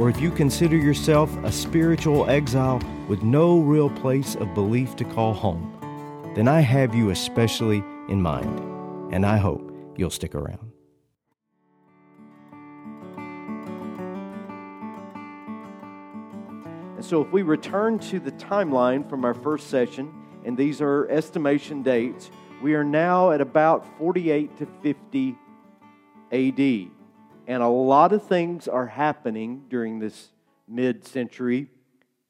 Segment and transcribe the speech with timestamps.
[0.00, 5.04] or if you consider yourself a spiritual exile with no real place of belief to
[5.04, 5.76] call home,
[6.34, 10.72] then I have you especially in mind, and I hope you'll stick around.
[16.96, 20.10] And so, if we return to the timeline from our first session,
[20.46, 22.30] and these are estimation dates,
[22.62, 25.36] we are now at about 48 to 50
[26.32, 26.99] AD.
[27.50, 30.28] And a lot of things are happening during this
[30.68, 31.68] mid century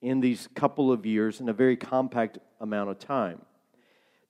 [0.01, 3.43] in these couple of years in a very compact amount of time.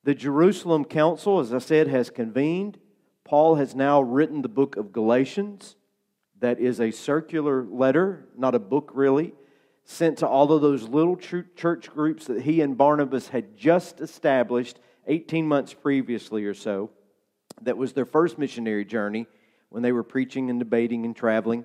[0.02, 2.76] The Jerusalem Council, as I said, has convened.
[3.22, 5.76] Paul has now written the book of Galatians.
[6.40, 9.32] That is a circular letter, not a book really,
[9.84, 14.80] sent to all of those little church groups that he and Barnabas had just established
[15.06, 16.90] 18 months previously or so.
[17.62, 19.28] That was their first missionary journey
[19.70, 21.64] when they were preaching and debating and traveling.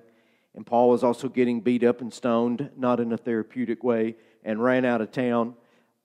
[0.54, 4.62] And Paul was also getting beat up and stoned, not in a therapeutic way, and
[4.62, 5.54] ran out of town.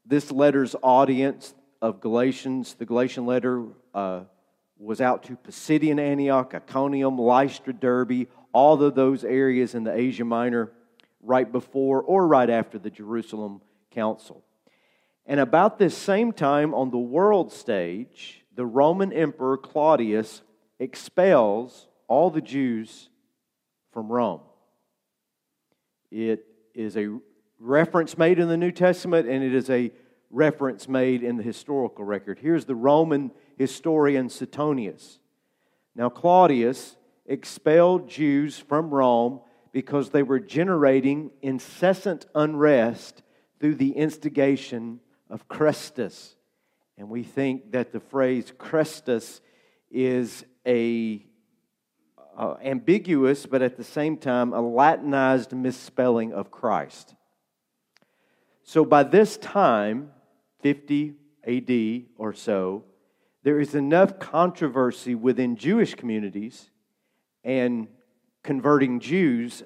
[0.06, 4.22] This letter's audience of Galatians, the Galatian letter, uh,
[4.78, 10.26] was out to Pisidian Antioch, Iconium, Lystra, Derbe, all of those areas in the Asia
[10.26, 10.72] Minor
[11.22, 14.44] right before or right after the Jerusalem Council.
[15.26, 20.42] And about this same time, on the world stage, the Roman Emperor Claudius
[20.80, 23.08] expels all the Jews
[23.94, 24.42] from Rome.
[26.12, 26.46] It
[26.76, 27.08] is a
[27.58, 29.94] reference made in the New Testament, and it is a
[30.30, 32.38] reference made in the historical record.
[32.40, 35.20] Here's the Roman historian Suetonius.
[35.96, 39.40] Now, Claudius expelled Jews from Rome
[39.72, 43.24] because they were generating incessant unrest
[43.62, 46.36] through the instigation of Chrestus.
[46.98, 49.40] And we think that the phrase Chrestus
[49.90, 51.26] is a
[52.38, 57.16] uh, ambiguous, but at the same time, a Latinized misspelling of Christ.
[58.64, 60.12] So by this time,
[60.62, 61.16] 50
[61.46, 62.84] AD or so,
[63.44, 66.70] there is enough controversy within Jewish communities
[67.44, 67.88] and
[68.44, 69.64] converting Jews,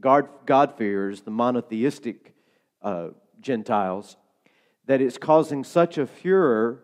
[0.00, 2.34] God, God-fearers, the monotheistic
[2.82, 3.08] uh,
[3.40, 4.16] Gentiles,
[4.86, 6.82] that it's causing such a furor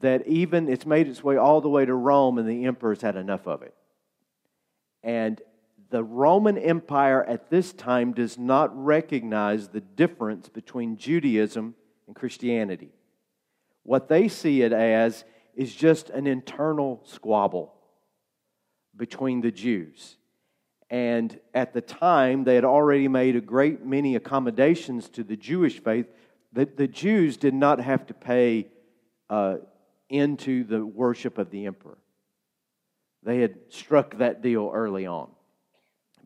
[0.00, 3.16] that even it's made its way all the way to Rome and the emperor's had
[3.16, 3.74] enough of it.
[5.04, 5.40] And
[5.90, 11.76] the Roman Empire at this time does not recognize the difference between Judaism
[12.06, 12.90] and Christianity.
[13.84, 17.74] What they see it as is just an internal squabble
[18.96, 20.16] between the Jews.
[20.90, 25.82] And at the time, they had already made a great many accommodations to the Jewish
[25.82, 26.06] faith.
[26.52, 28.68] that the Jews did not have to pay
[29.28, 29.56] uh,
[30.08, 31.98] into the worship of the emperor.
[33.24, 35.30] They had struck that deal early on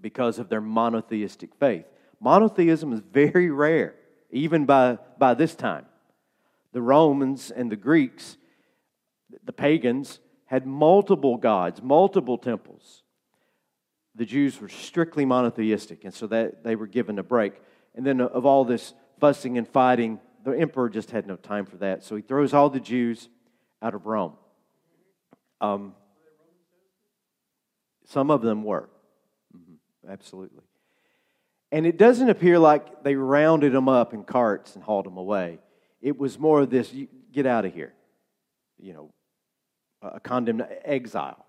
[0.01, 1.85] because of their monotheistic faith.
[2.21, 3.95] Monotheism is very rare,
[4.31, 5.87] even by, by this time.
[6.73, 8.37] The Romans and the Greeks,
[9.45, 13.03] the pagans, had multiple gods, multiple temples.
[14.15, 17.55] The Jews were strictly monotheistic, and so that they were given a break.
[17.95, 21.77] And then, of all this fussing and fighting, the emperor just had no time for
[21.77, 22.03] that.
[22.03, 23.29] So he throws all the Jews
[23.81, 24.33] out of Rome.
[25.61, 25.95] Um,
[28.09, 28.89] some of them were.
[29.57, 30.11] Mm-hmm.
[30.11, 30.63] Absolutely.
[31.71, 35.59] And it doesn't appear like they rounded them up in carts and hauled them away.
[36.01, 36.93] It was more of this
[37.33, 37.93] get out of here,
[38.79, 39.11] you know,
[40.01, 41.45] a condemned exile.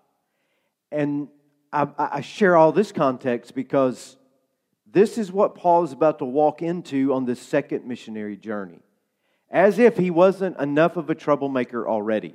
[0.92, 1.28] And
[1.72, 4.16] I, I share all this context because
[4.92, 8.80] this is what Paul is about to walk into on this second missionary journey.
[9.50, 12.34] As if he wasn't enough of a troublemaker already.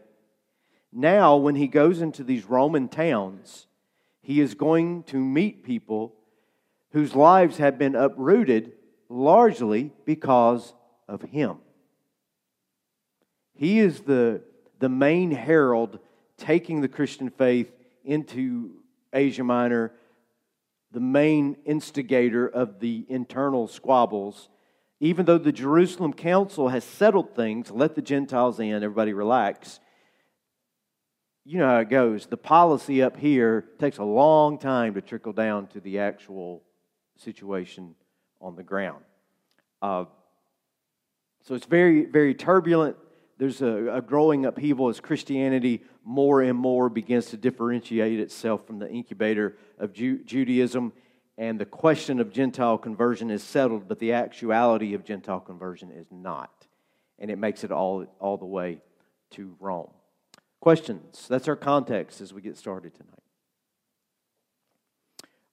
[0.92, 3.68] Now, when he goes into these Roman towns,
[4.26, 6.16] he is going to meet people
[6.94, 8.72] whose lives have been uprooted
[9.08, 10.74] largely because
[11.08, 11.58] of him.
[13.54, 14.42] He is the,
[14.80, 16.00] the main herald
[16.38, 17.72] taking the Christian faith
[18.04, 18.72] into
[19.14, 19.92] Asia Minor,
[20.92, 24.50] the main instigator of the internal squabbles.
[25.00, 29.80] Even though the Jerusalem Council has settled things, let the Gentiles in, everybody relax
[31.46, 32.26] you know how it goes.
[32.26, 36.64] The policy up here takes a long time to trickle down to the actual
[37.18, 37.94] situation
[38.42, 39.04] on the ground.
[39.82, 40.06] Uh,
[41.44, 42.98] so it's very, very turbulent.
[43.38, 48.80] There's a, a, growing upheaval as Christianity more and more begins to differentiate itself from
[48.80, 50.94] the incubator of Ju- Judaism.
[51.38, 56.08] And the question of Gentile conversion is settled, but the actuality of Gentile conversion is
[56.10, 56.66] not.
[57.20, 58.80] And it makes it all, all the way
[59.32, 59.92] to Rome.
[60.66, 61.28] Questions?
[61.28, 63.22] That's our context as we get started tonight.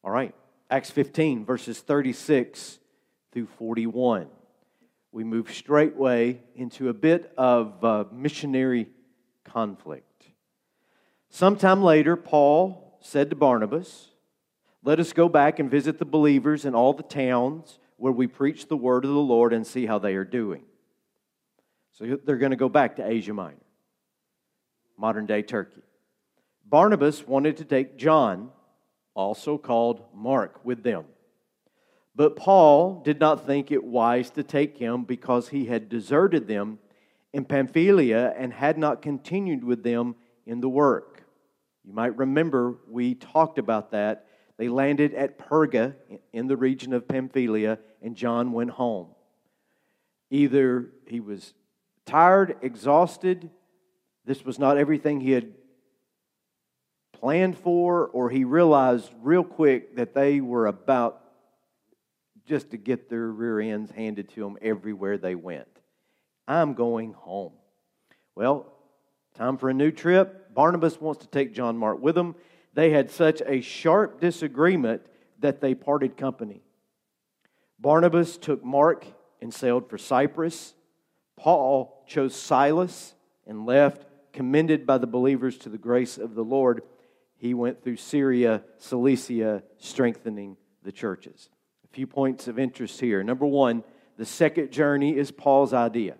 [0.03, 0.35] All right,
[0.71, 2.79] Acts 15, verses 36
[3.31, 4.29] through 41.
[5.13, 8.89] We move straightway into a bit of uh, missionary
[9.45, 10.29] conflict.
[11.29, 14.13] Sometime later, Paul said to Barnabas,
[14.83, 18.67] Let us go back and visit the believers in all the towns where we preach
[18.67, 20.63] the word of the Lord and see how they are doing.
[21.91, 23.57] So they're going to go back to Asia Minor,
[24.97, 25.83] modern day Turkey.
[26.65, 28.51] Barnabas wanted to take John,
[29.15, 31.05] also called Mark, with them.
[32.15, 36.79] But Paul did not think it wise to take him because he had deserted them
[37.33, 40.15] in Pamphylia and had not continued with them
[40.47, 41.25] in the work.
[41.85, 44.27] You might remember we talked about that.
[44.59, 45.95] They landed at Perga
[46.33, 49.09] in the region of Pamphylia, and John went home.
[50.31, 51.55] Either he was
[52.05, 53.51] tired, exhausted,
[54.25, 55.53] this was not everything he had
[57.13, 61.21] planned for, or he realized real quick that they were about
[62.47, 65.69] just to get their rear ends handed to them everywhere they went.
[66.49, 67.53] I'm going home.
[68.35, 68.67] Well,
[69.35, 70.53] time for a new trip.
[70.53, 72.35] Barnabas wants to take John Mark with him.
[72.75, 75.03] They had such a sharp disagreement
[75.39, 76.63] that they parted company.
[77.79, 79.07] Barnabas took Mark
[79.41, 80.75] and sailed for Cyprus.
[81.37, 83.15] Paul chose Silas
[83.47, 86.83] and left, commended by the believers to the grace of the Lord.
[87.37, 91.49] He went through Syria, Cilicia, strengthening the churches
[91.85, 93.23] A few points of interest here.
[93.23, 93.85] Number one,
[94.17, 96.17] the second journey is Paul's idea.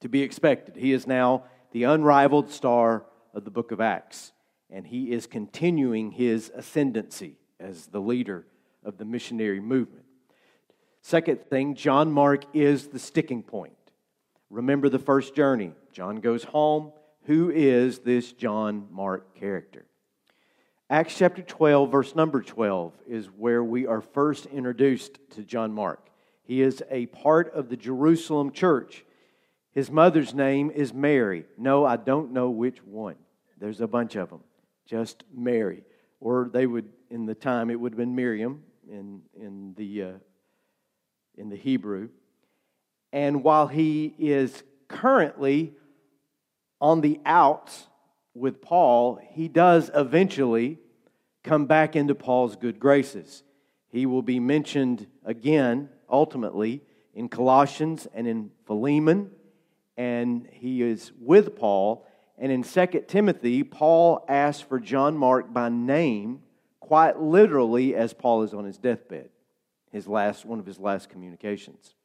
[0.00, 0.76] To be expected.
[0.76, 4.32] He is now the unrivaled star of the book of Acts,
[4.70, 8.46] and he is continuing his ascendancy as the leader
[8.84, 10.04] of the missionary movement.
[11.02, 13.72] Second thing, John Mark is the sticking point.
[14.50, 15.72] Remember the first journey.
[15.96, 16.92] John goes home.
[17.22, 19.86] Who is this John Mark character?
[20.90, 26.10] Acts chapter 12, verse number 12, is where we are first introduced to John Mark.
[26.42, 29.06] He is a part of the Jerusalem church.
[29.72, 31.46] His mother's name is Mary.
[31.56, 33.16] No, I don't know which one.
[33.58, 34.42] There's a bunch of them.
[34.84, 35.82] Just Mary.
[36.20, 40.12] Or they would, in the time, it would have been Miriam in, in, the, uh,
[41.38, 42.10] in the Hebrew.
[43.14, 45.72] And while he is currently
[46.80, 47.86] on the outs
[48.34, 50.78] with Paul, he does eventually
[51.42, 53.42] come back into Paul's good graces.
[53.88, 56.82] He will be mentioned again, ultimately,
[57.14, 59.30] in Colossians and in Philemon,
[59.96, 62.06] and he is with Paul.
[62.36, 66.42] And in 2 Timothy, Paul asks for John Mark by name,
[66.80, 69.30] quite literally, as Paul is on his deathbed,
[69.90, 71.95] his last, one of his last communications.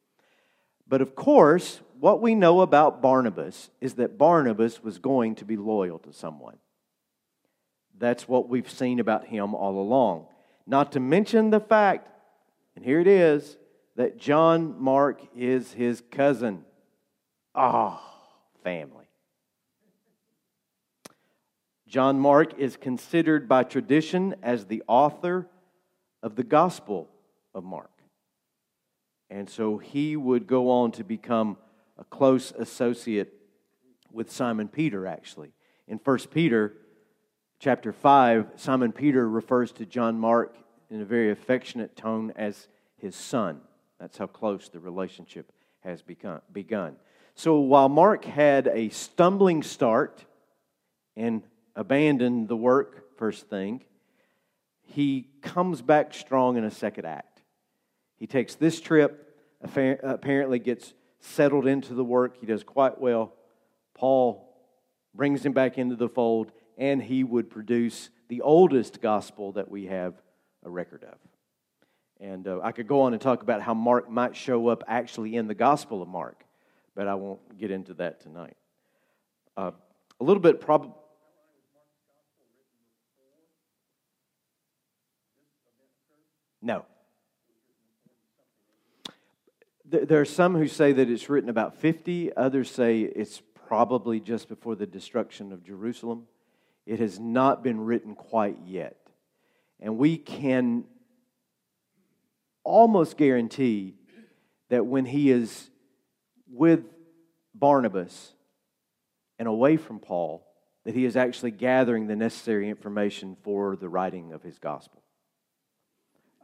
[0.86, 5.56] But of course, what we know about Barnabas is that Barnabas was going to be
[5.56, 6.58] loyal to someone.
[7.98, 10.26] That's what we've seen about him all along.
[10.66, 12.08] Not to mention the fact,
[12.74, 13.56] and here it is,
[13.94, 16.64] that John Mark is his cousin.
[17.54, 19.06] Ah, oh, family.
[21.86, 25.46] John Mark is considered by tradition as the author
[26.22, 27.08] of the Gospel
[27.54, 27.91] of Mark.
[29.32, 31.56] And so he would go on to become
[31.96, 33.32] a close associate
[34.12, 35.54] with Simon Peter, actually.
[35.88, 36.74] In 1 Peter
[37.58, 40.54] chapter 5, Simon Peter refers to John Mark
[40.90, 43.62] in a very affectionate tone as his son.
[43.98, 46.96] That's how close the relationship has begun.
[47.34, 50.26] So while Mark had a stumbling start
[51.16, 51.42] and
[51.74, 53.82] abandoned the work, first thing,
[54.82, 57.31] he comes back strong in a second act.
[58.22, 62.36] He takes this trip, apparently gets settled into the work.
[62.38, 63.32] He does quite well.
[63.94, 64.48] Paul
[65.12, 69.86] brings him back into the fold, and he would produce the oldest gospel that we
[69.86, 70.14] have
[70.64, 71.18] a record of.
[72.20, 75.34] And uh, I could go on and talk about how Mark might show up actually
[75.34, 76.44] in the Gospel of Mark,
[76.94, 78.56] but I won't get into that tonight.
[79.56, 79.72] Uh,
[80.20, 80.92] a little bit probably.
[86.62, 86.84] No.
[89.92, 94.48] There are some who say that it's written about 50, others say it's probably just
[94.48, 96.26] before the destruction of Jerusalem.
[96.86, 98.96] It has not been written quite yet.
[99.80, 100.84] And we can
[102.64, 103.92] almost guarantee
[104.70, 105.68] that when he is
[106.50, 106.84] with
[107.54, 108.32] Barnabas
[109.38, 110.46] and away from Paul,
[110.84, 115.02] that he is actually gathering the necessary information for the writing of his gospel.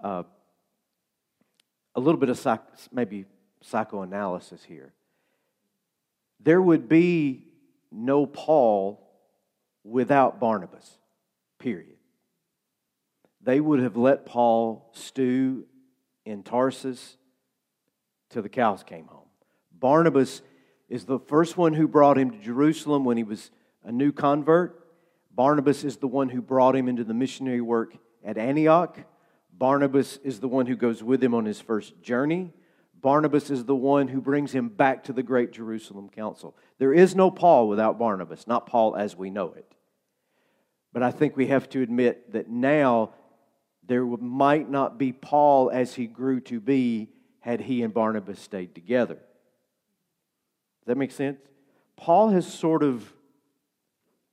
[0.04, 0.24] Uh,
[1.94, 2.60] a little bit of psych,
[2.92, 3.24] maybe
[3.62, 4.92] psychoanalysis here.
[6.40, 7.44] There would be
[7.90, 9.04] no Paul
[9.84, 10.98] without Barnabas,
[11.58, 11.96] period.
[13.42, 15.64] They would have let Paul stew
[16.24, 17.16] in Tarsus
[18.30, 19.28] till the cows came home.
[19.72, 20.42] Barnabas
[20.88, 23.50] is the first one who brought him to Jerusalem when he was
[23.84, 24.86] a new convert.
[25.34, 28.98] Barnabas is the one who brought him into the missionary work at Antioch.
[29.52, 32.52] Barnabas is the one who goes with him on his first journey.
[33.00, 36.56] Barnabas is the one who brings him back to the great Jerusalem council.
[36.78, 39.72] There is no Paul without Barnabas, not Paul as we know it.
[40.92, 43.12] But I think we have to admit that now
[43.86, 47.08] there might not be Paul as he grew to be
[47.40, 49.14] had he and Barnabas stayed together.
[49.14, 51.38] Does that make sense?
[51.96, 53.12] Paul has sort of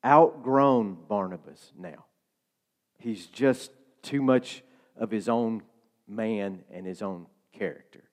[0.03, 2.05] outgrown Barnabas now.
[2.98, 4.63] He's just too much
[4.98, 5.63] of his own
[6.07, 8.04] man and his own character.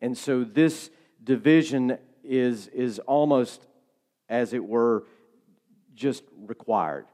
[0.00, 0.90] And so this
[1.22, 3.66] division is, is almost,
[4.28, 5.04] as it were,
[5.94, 7.06] just required.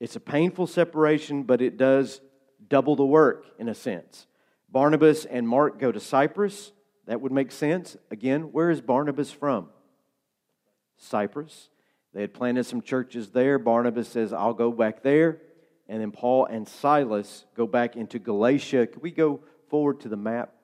[0.00, 2.20] It's a painful separation, but it does
[2.68, 4.26] double the work in a sense.
[4.68, 6.72] Barnabas and Mark go to Cyprus.
[7.06, 7.96] That would make sense.
[8.10, 9.68] Again, where is Barnabas from?
[10.98, 11.68] Cyprus.
[12.12, 13.58] They had planted some churches there.
[13.58, 15.40] Barnabas says, I'll go back there.
[15.88, 18.86] And then Paul and Silas go back into Galatia.
[18.86, 20.55] Can we go forward to the map?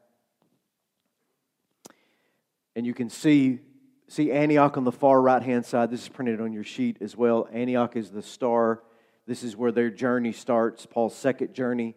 [2.75, 3.61] And you can see,
[4.09, 5.91] see Antioch on the far right hand side.
[5.91, 7.49] This is printed on your sheet as well.
[7.53, 8.83] Antioch is the star
[9.27, 11.95] this is where their journey starts, Paul's second journey.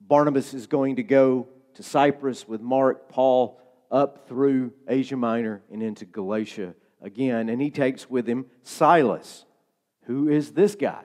[0.00, 3.60] Barnabas is going to go to Cyprus with Mark, Paul
[3.90, 7.48] up through Asia Minor and into Galatia again.
[7.48, 9.44] And he takes with him Silas.
[10.04, 11.04] Who is this guy?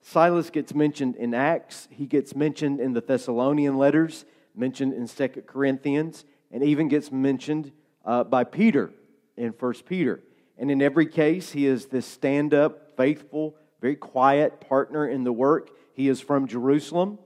[0.00, 4.24] Silas gets mentioned in Acts, he gets mentioned in the Thessalonian letters,
[4.56, 7.72] mentioned in Second Corinthians, and even gets mentioned
[8.04, 8.92] uh, by Peter
[9.36, 10.22] in First Peter.
[10.58, 15.32] And in every case, he is this stand up, faithful, very quiet partner in the
[15.32, 15.70] work.
[15.94, 17.18] He is from Jerusalem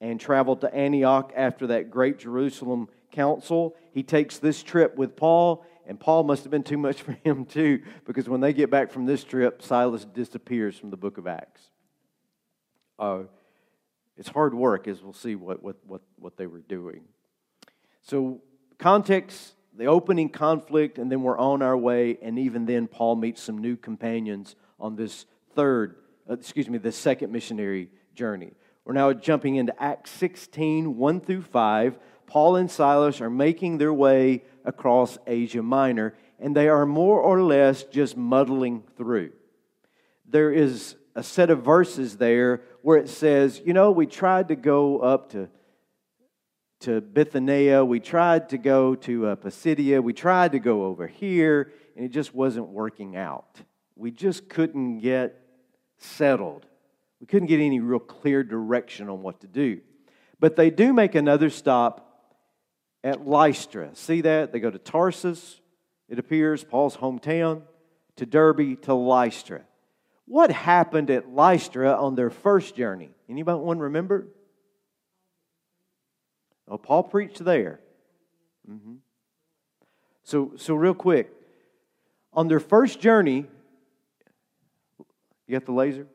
[0.00, 3.74] and traveled to Antioch after that great Jerusalem council.
[3.92, 7.44] He takes this trip with Paul, and Paul must have been too much for him
[7.44, 11.26] too, because when they get back from this trip, Silas disappears from the book of
[11.26, 11.62] Acts.
[12.98, 13.22] Uh,
[14.16, 17.02] it's hard work, as we'll see what, what, what, what they were doing.
[18.02, 18.40] So,
[18.78, 22.18] context the opening conflict, and then we're on our way.
[22.20, 25.94] And even then, Paul meets some new companions on this third,
[26.28, 28.52] uh, excuse me, the second missionary journey.
[28.84, 31.98] We're now jumping into Acts 16, 1 through 5.
[32.26, 37.40] Paul and Silas are making their way across Asia Minor, and they are more or
[37.42, 39.30] less just muddling through.
[40.26, 44.56] There is a set of verses there where it says, You know, we tried to
[44.56, 45.48] go up to
[46.80, 47.84] to Bithynia.
[47.84, 50.02] We tried to go to uh, Pisidia.
[50.02, 53.60] We tried to go over here, and it just wasn't working out.
[53.96, 55.40] We just couldn't get
[55.98, 56.66] settled.
[57.20, 59.80] We couldn't get any real clear direction on what to do.
[60.38, 62.08] But they do make another stop
[63.02, 63.90] at Lystra.
[63.94, 64.52] See that?
[64.52, 65.60] They go to Tarsus,
[66.08, 67.62] it appears, Paul's hometown,
[68.16, 69.62] to Derbe, to Lystra.
[70.26, 73.10] What happened at Lystra on their first journey?
[73.28, 74.28] Anybody want to remember?
[76.68, 77.80] Oh, Paul preached there.
[78.70, 78.94] Mm-hmm.
[80.22, 81.32] So, so real quick,
[82.32, 83.46] on their first journey,
[85.46, 86.06] you got the laser?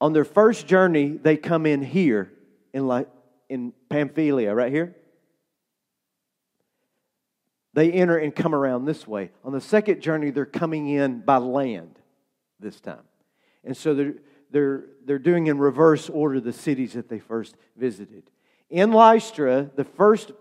[0.00, 2.32] On their first journey, they come in here
[2.72, 3.08] in like
[3.48, 4.96] in Pamphylia, right here.
[7.74, 9.30] They enter and come around this way.
[9.44, 11.98] On the second journey, they're coming in by land
[12.58, 13.02] this time.
[13.64, 14.14] And so they're,
[14.50, 18.30] they're, they're doing in reverse order the cities that they first visited.
[18.68, 20.32] In Lystra, the first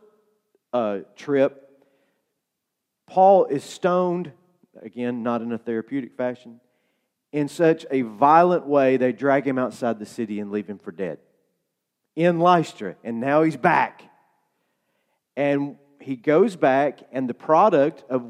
[0.73, 1.69] uh, trip,
[3.07, 4.31] Paul is stoned,
[4.81, 6.59] again, not in a therapeutic fashion,
[7.31, 10.91] in such a violent way they drag him outside the city and leave him for
[10.91, 11.19] dead.
[12.15, 14.01] In Lystra, and now he's back.
[15.35, 18.25] And he goes back, and the product of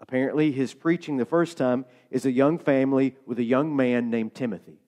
[0.00, 4.34] apparently his preaching the first time is a young family with a young man named
[4.34, 4.78] Timothy.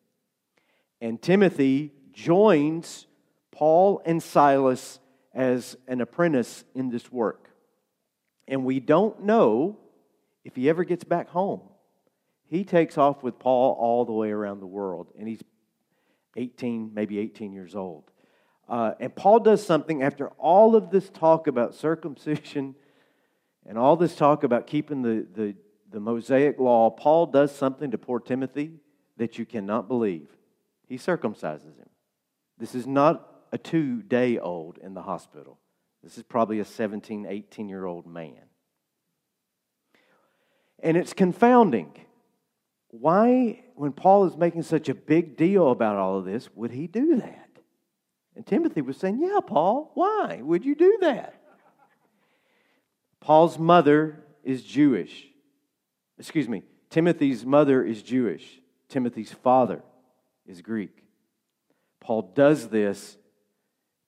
[1.01, 3.08] And Timothy joins
[3.59, 5.01] Paul and Silas
[5.35, 7.51] as an apprentice in this work.
[8.47, 9.79] And we don't know
[10.45, 11.63] if he ever gets back home.
[12.47, 15.43] He takes off with Paul all the way around the world, and he's
[16.37, 18.05] 18, maybe 18 years old.
[18.69, 22.77] Uh, and Paul does something after all of this talk about circumcision
[23.67, 25.57] and all this talk about keeping the, the,
[25.91, 26.91] the Mosaic law.
[26.91, 28.75] Paul does something to poor Timothy
[29.17, 30.29] that you cannot believe.
[30.87, 31.89] He circumcises him.
[32.57, 35.59] This is not a two day old in the hospital.
[36.03, 38.49] This is probably a 17, 18 year old man.
[40.81, 41.93] And it's confounding.
[42.91, 46.87] Why, when Paul is making such a big deal about all of this, would he
[46.87, 47.49] do that?
[48.35, 51.35] And Timothy was saying, Yeah, Paul, why would you do that?
[53.21, 55.27] Paul's mother is Jewish.
[56.19, 58.61] Excuse me, Timothy's mother is Jewish.
[58.89, 59.83] Timothy's father
[60.47, 61.05] is Greek.
[62.01, 63.19] Paul does this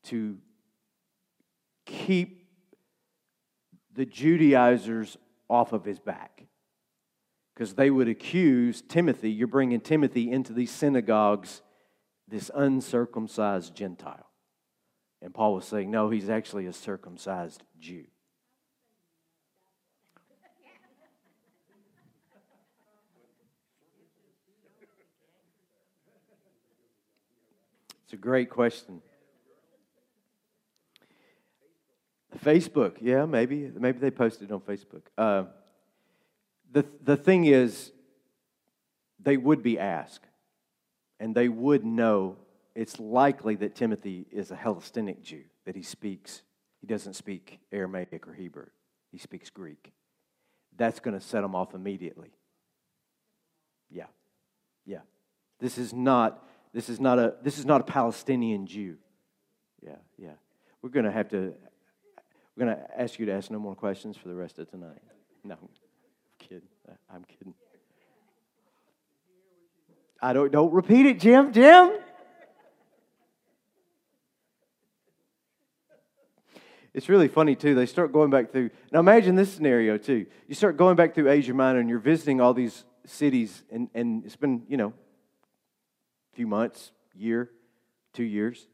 [0.04, 0.38] to
[1.86, 2.48] keep
[3.94, 5.16] the Judaizers
[5.48, 6.44] off of his back.
[7.54, 11.60] Because they would accuse Timothy, you're bringing Timothy into these synagogues,
[12.26, 14.26] this uncircumcised Gentile.
[15.20, 18.04] And Paul was saying, no, he's actually a circumcised Jew.
[28.04, 29.02] It's a great question.
[32.38, 33.70] Facebook, yeah, maybe.
[33.74, 35.02] Maybe they posted on Facebook.
[35.18, 35.44] Uh,
[36.72, 37.92] the, the thing is,
[39.18, 40.26] they would be asked,
[41.18, 42.36] and they would know
[42.74, 46.42] it's likely that Timothy is a Hellenistic Jew, that he speaks,
[46.80, 48.66] he doesn't speak Aramaic or Hebrew,
[49.10, 49.92] he speaks Greek.
[50.76, 52.30] That's going to set him off immediately.
[53.90, 54.06] Yeah,
[54.86, 55.00] yeah.
[55.58, 58.96] This is not, this is not a, this is not a Palestinian Jew.
[59.82, 60.34] Yeah, yeah.
[60.80, 61.54] We're going to have to
[62.60, 65.00] going to ask you to ask no more questions for the rest of tonight.
[65.42, 65.56] No,
[66.38, 66.68] kidding.
[67.10, 67.54] I'm kidding.
[70.20, 71.52] I don't, don't repeat it, Jim.
[71.54, 71.92] Jim?
[76.92, 77.74] It's really funny, too.
[77.74, 78.68] They start going back through.
[78.92, 80.26] Now, imagine this scenario, too.
[80.46, 84.26] You start going back through Asia Minor and you're visiting all these cities, and, and
[84.26, 87.48] it's been, you know, a few months, year,
[88.12, 88.66] two years,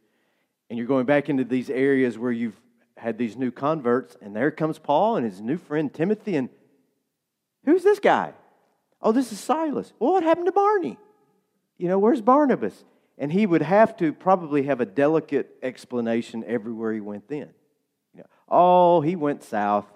[0.68, 2.60] and you're going back into these areas where you've
[2.96, 6.36] had these new converts, and there comes Paul and his new friend Timothy.
[6.36, 6.48] And
[7.64, 8.32] who's this guy?
[9.02, 9.92] Oh, this is Silas.
[9.98, 10.98] Well, what happened to Barney?
[11.78, 12.84] You know, where's Barnabas?
[13.18, 17.50] And he would have to probably have a delicate explanation everywhere he went then.
[18.14, 19.86] You know, oh, he went south.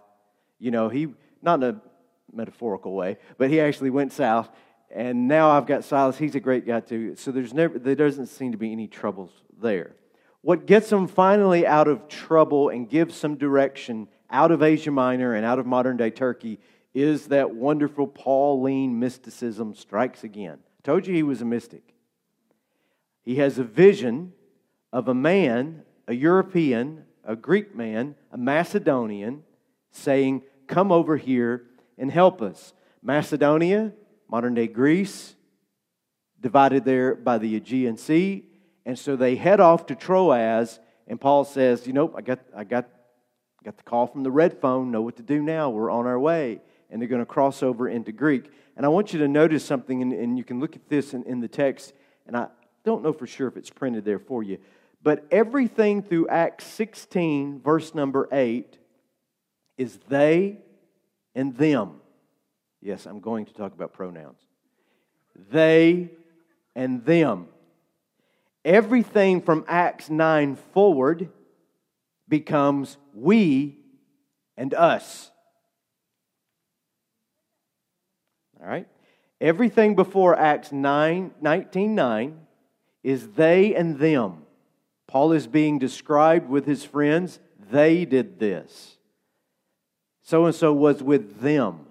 [0.59, 1.09] You know, he,
[1.43, 1.81] not in a
[2.33, 4.49] metaphorical way, but he actually went south.
[4.91, 6.19] And now I've got Silas.
[6.19, 7.15] He's a great guy too.
[7.17, 9.93] So there's never, there doesn't seem to be any troubles there.
[10.43, 15.35] What gets them finally out of trouble and gives some direction out of Asia Minor
[15.35, 16.59] and out of modern day Turkey
[16.95, 20.59] is that wonderful Pauline mysticism strikes again.
[20.79, 21.95] I told you he was a mystic.
[23.23, 24.33] He has a vision
[24.93, 29.45] of a man, a European, a Greek man, a Macedonian,
[29.91, 31.67] saying, Come over here
[31.99, 32.73] and help us.
[33.03, 33.93] Macedonia,
[34.29, 35.35] modern day Greece,
[36.41, 38.45] divided there by the Aegean Sea,
[38.91, 42.65] and so they head off to Troas, and Paul says, You know, I got, I
[42.65, 42.89] got,
[43.63, 45.71] got the call from the red phone, know what to do now.
[45.71, 46.61] We're on our way.
[46.91, 48.51] And they're going to cross over into Greek.
[48.77, 51.23] And I want you to notice something, and, and you can look at this in,
[51.23, 51.93] in the text,
[52.27, 52.49] and I
[52.83, 54.59] don't know for sure if it's printed there for you.
[55.01, 58.77] But everything through Acts 16, verse number 8,
[59.79, 60.59] is they
[61.37, 62.01] and them.
[62.83, 64.41] Yes, I'm going to talk about pronouns.
[65.53, 66.11] They
[66.75, 67.47] and them
[68.65, 71.31] everything from Acts 9 forward
[72.29, 73.79] becomes we
[74.57, 75.31] and us.
[78.61, 78.87] All right?
[79.41, 82.41] Everything before Acts 9, 19 9
[83.03, 84.43] is they and them.
[85.07, 87.41] Paul is being described with his friends.
[87.71, 88.99] They did this.
[90.23, 91.87] So and so was with them.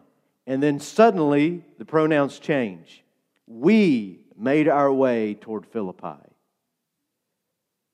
[0.46, 3.04] And then suddenly the pronouns change.
[3.48, 6.29] We made our way toward Philippi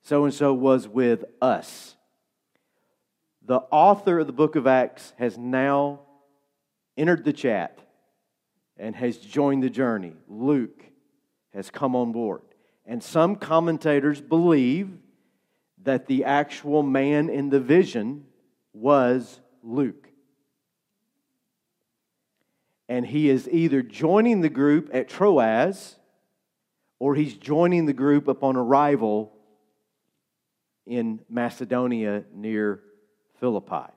[0.05, 1.95] so and so was with us.
[3.43, 6.01] The author of the book of Acts has now
[6.95, 7.79] entered the chat
[8.77, 10.13] and has joined the journey.
[10.27, 10.85] Luke
[11.55, 12.43] has come on board.
[12.85, 14.91] And some commentators believe
[15.81, 18.25] that the actual man in the vision
[18.73, 20.09] was Luke.
[22.87, 25.95] And he is either joining the group at Troas
[26.99, 29.31] or he's joining the group upon arrival
[30.86, 32.82] in Macedonia near
[33.39, 33.91] Philippi.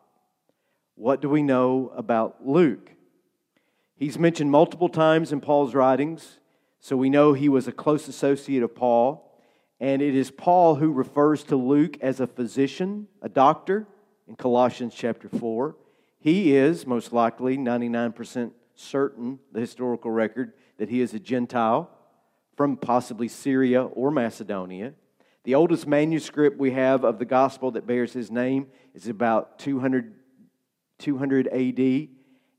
[0.94, 2.92] What do we know about Luke?
[3.94, 6.38] He's mentioned multiple times in Paul's writings,
[6.80, 9.24] so we know he was a close associate of Paul.
[9.80, 13.86] And it is Paul who refers to Luke as a physician, a doctor,
[14.26, 15.76] in Colossians chapter 4.
[16.18, 21.90] He is, most likely, 99% certain, the historical record, that he is a Gentile
[22.56, 24.94] from possibly Syria or Macedonia.
[25.48, 30.12] The oldest manuscript we have of the gospel that bears his name is about 200,
[30.98, 32.08] 200 AD.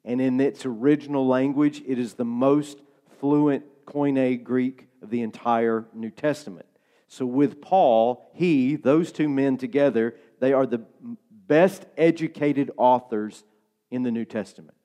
[0.05, 2.81] And in its original language, it is the most
[3.19, 6.65] fluent Koine Greek of the entire New Testament.
[7.07, 10.81] So, with Paul, he, those two men together, they are the
[11.29, 13.43] best educated authors
[13.91, 14.75] in the New Testament.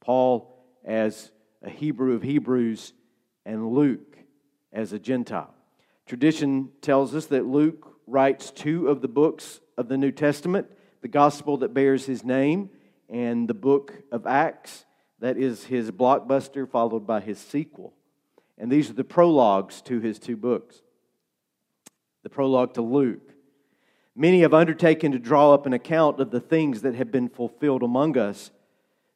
[0.00, 2.94] Paul, as a Hebrew of Hebrews,
[3.44, 4.16] and Luke,
[4.72, 5.52] as a Gentile.
[6.06, 10.68] Tradition tells us that Luke writes two of the books of the New Testament
[11.02, 12.70] the gospel that bears his name
[13.08, 14.84] and the book of Acts.
[15.20, 17.94] That is his blockbuster, followed by his sequel.
[18.58, 20.82] And these are the prologues to his two books
[22.22, 23.34] the prologue to Luke.
[24.16, 27.84] Many have undertaken to draw up an account of the things that have been fulfilled
[27.84, 28.50] among us,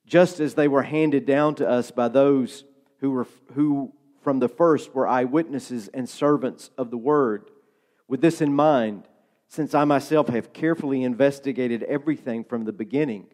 [0.07, 2.63] just as they were handed down to us by those
[2.99, 7.51] who, were, who from the first were eyewitnesses and servants of the word.
[8.09, 9.09] With this in mind,
[9.49, 13.27] since I myself have carefully investigated everything from the beginning,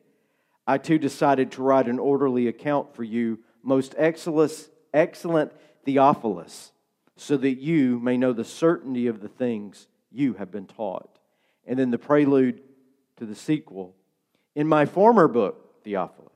[0.66, 5.52] I too decided to write an orderly account for you, most excellent,
[5.84, 6.72] Theophilus
[7.16, 11.18] so that you may know the certainty of the things you have been taught.
[11.66, 12.60] And then the prelude
[13.16, 13.94] to the sequel.
[14.54, 16.32] In my former book, Theophilus,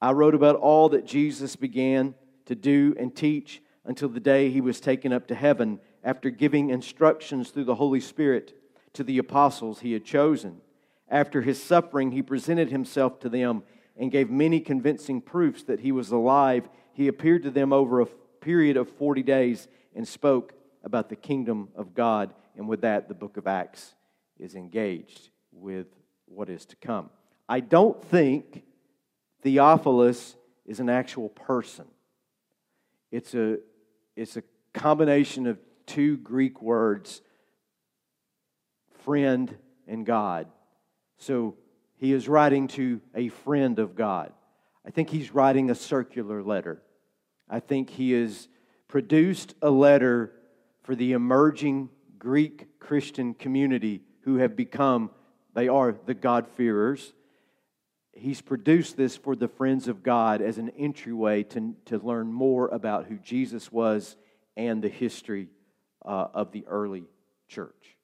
[0.00, 2.14] I wrote about all that Jesus began
[2.46, 6.70] to do and teach until the day he was taken up to heaven after giving
[6.70, 8.54] instructions through the Holy Spirit
[8.94, 10.60] to the apostles he had chosen.
[11.08, 13.62] After his suffering, he presented himself to them
[13.96, 16.68] and gave many convincing proofs that he was alive.
[16.92, 18.06] He appeared to them over a
[18.40, 22.34] period of 40 days and spoke about the kingdom of God.
[22.56, 23.94] And with that, the book of Acts
[24.38, 25.86] is engaged with
[26.26, 27.10] what is to come.
[27.48, 28.64] I don't think
[29.42, 31.86] Theophilus is an actual person.
[33.14, 33.58] It's a,
[34.16, 37.22] it's a combination of two Greek words,
[39.04, 40.48] friend and God.
[41.18, 41.54] So
[41.96, 44.32] he is writing to a friend of God.
[44.84, 46.82] I think he's writing a circular letter.
[47.48, 48.48] I think he is
[48.88, 50.32] produced a letter
[50.82, 55.10] for the emerging Greek Christian community who have become,
[55.54, 57.12] they are the God-fearers.
[58.16, 62.68] He's produced this for the friends of God as an entryway to, to learn more
[62.68, 64.16] about who Jesus was
[64.56, 65.48] and the history
[66.04, 67.04] uh, of the early
[67.48, 67.96] church.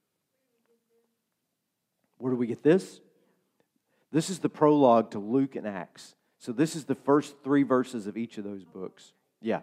[2.18, 3.00] Where do we get this?
[4.12, 6.14] This is the prologue to Luke and Acts.
[6.38, 9.12] So, this is the first three verses of each of those books.
[9.40, 9.60] Yeah.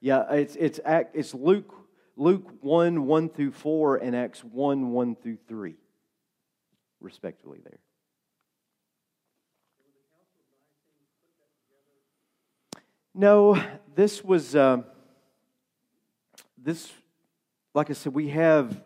[0.00, 1.74] Yeah, it's, it's, it's Luke,
[2.16, 5.74] Luke 1, 1 through 4, and Acts 1, 1 through 3,
[7.00, 7.78] respectively, there.
[13.14, 13.60] No,
[13.94, 14.82] this was, uh,
[16.56, 16.90] this,
[17.74, 18.82] like I said, we have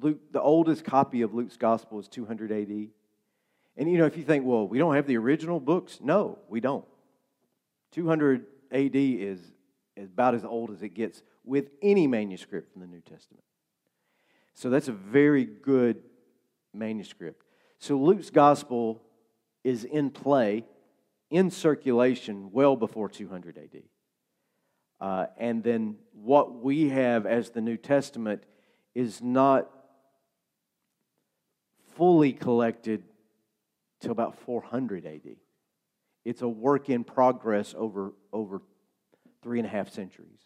[0.00, 2.88] Luke, the oldest copy of Luke's gospel is 200 AD.
[3.76, 6.60] And you know, if you think, well, we don't have the original books, no, we
[6.60, 6.84] don't.
[7.92, 9.40] 200 AD is
[9.98, 13.44] about as old as it gets with any manuscript from the New Testament.
[14.54, 16.02] So that's a very good
[16.72, 17.42] manuscript.
[17.78, 19.02] So Luke's gospel
[19.64, 20.64] is in play,
[21.30, 23.82] in circulation, well before 200 AD.
[25.00, 28.42] Uh, and then what we have as the New Testament
[28.94, 29.68] is not
[31.96, 33.02] fully collected
[34.00, 35.36] till about 400 AD.
[36.24, 38.62] It's a work in progress over, over
[39.42, 40.40] three and a half centuries.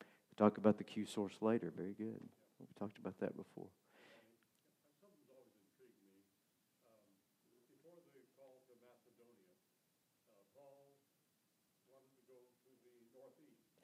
[0.00, 1.72] We talk about the Q source later.
[1.76, 2.20] Very good.
[2.60, 3.66] We talked about that before.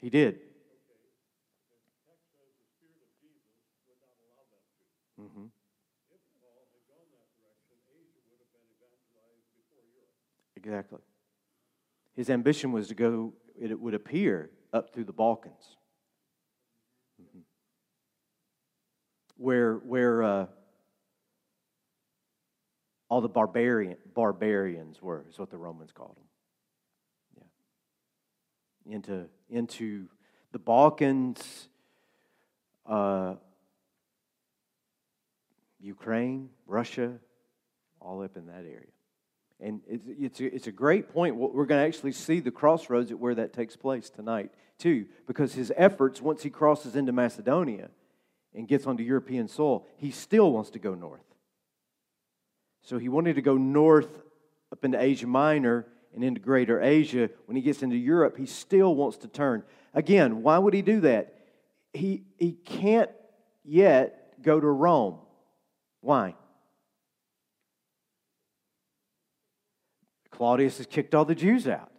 [0.00, 0.40] He did.
[5.20, 5.46] Mm-hmm.
[10.56, 11.00] Exactly.
[12.14, 15.76] His ambition was to go it would appear, up through the Balkans.
[17.20, 17.40] Mm-hmm.
[19.36, 20.46] Where, where uh,
[23.10, 26.29] all the barbarian, barbarians were, is what the Romans called them.
[28.90, 30.08] Into, into
[30.50, 31.68] the Balkans,
[32.86, 33.34] uh,
[35.78, 37.12] Ukraine, Russia,
[38.00, 38.90] all up in that area.
[39.60, 41.36] And it's, it's, a, it's a great point.
[41.36, 45.54] We're going to actually see the crossroads at where that takes place tonight, too, because
[45.54, 47.90] his efforts, once he crosses into Macedonia,
[48.54, 51.20] and gets onto European soil, he still wants to go north.
[52.82, 54.22] So he wanted to go north
[54.72, 57.30] up into Asia Minor and into Greater Asia.
[57.46, 59.62] When he gets into Europe, he still wants to turn.
[59.94, 61.34] Again, why would he do that?
[61.92, 63.10] He, he can't
[63.64, 65.18] yet go to Rome.
[66.00, 66.34] Why?
[70.30, 71.90] Claudius has kicked all the Jews out.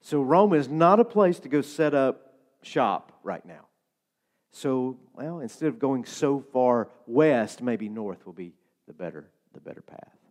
[0.00, 3.66] So Rome is not a place to go set up shop right now.
[4.50, 8.52] So, well, instead of going so far west, maybe north will be
[8.86, 10.21] the better the better path.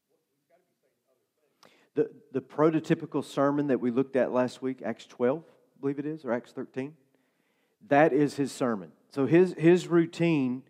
[0.08, 1.70] what, he's got to be saying other things.
[1.94, 6.06] The, the prototypical sermon that we looked at last week, Acts 12, I believe it
[6.06, 6.94] is, or Acts 13,
[7.88, 8.92] that is his sermon.
[9.10, 10.62] So his, his routine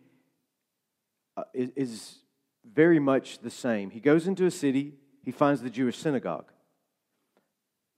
[1.35, 2.15] uh, is, is
[2.63, 3.89] very much the same.
[3.89, 4.93] He goes into a city,
[5.23, 6.51] he finds the Jewish synagogue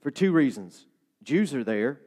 [0.02, 0.86] for two reasons
[1.24, 2.00] Jews are there,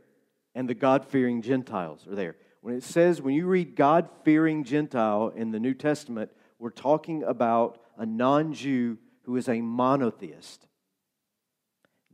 [0.54, 2.36] and the God fearing Gentiles are there.
[2.62, 7.24] When it says, when you read God fearing Gentile in the New Testament, we're talking
[7.24, 10.68] about a non Jew who is a monotheist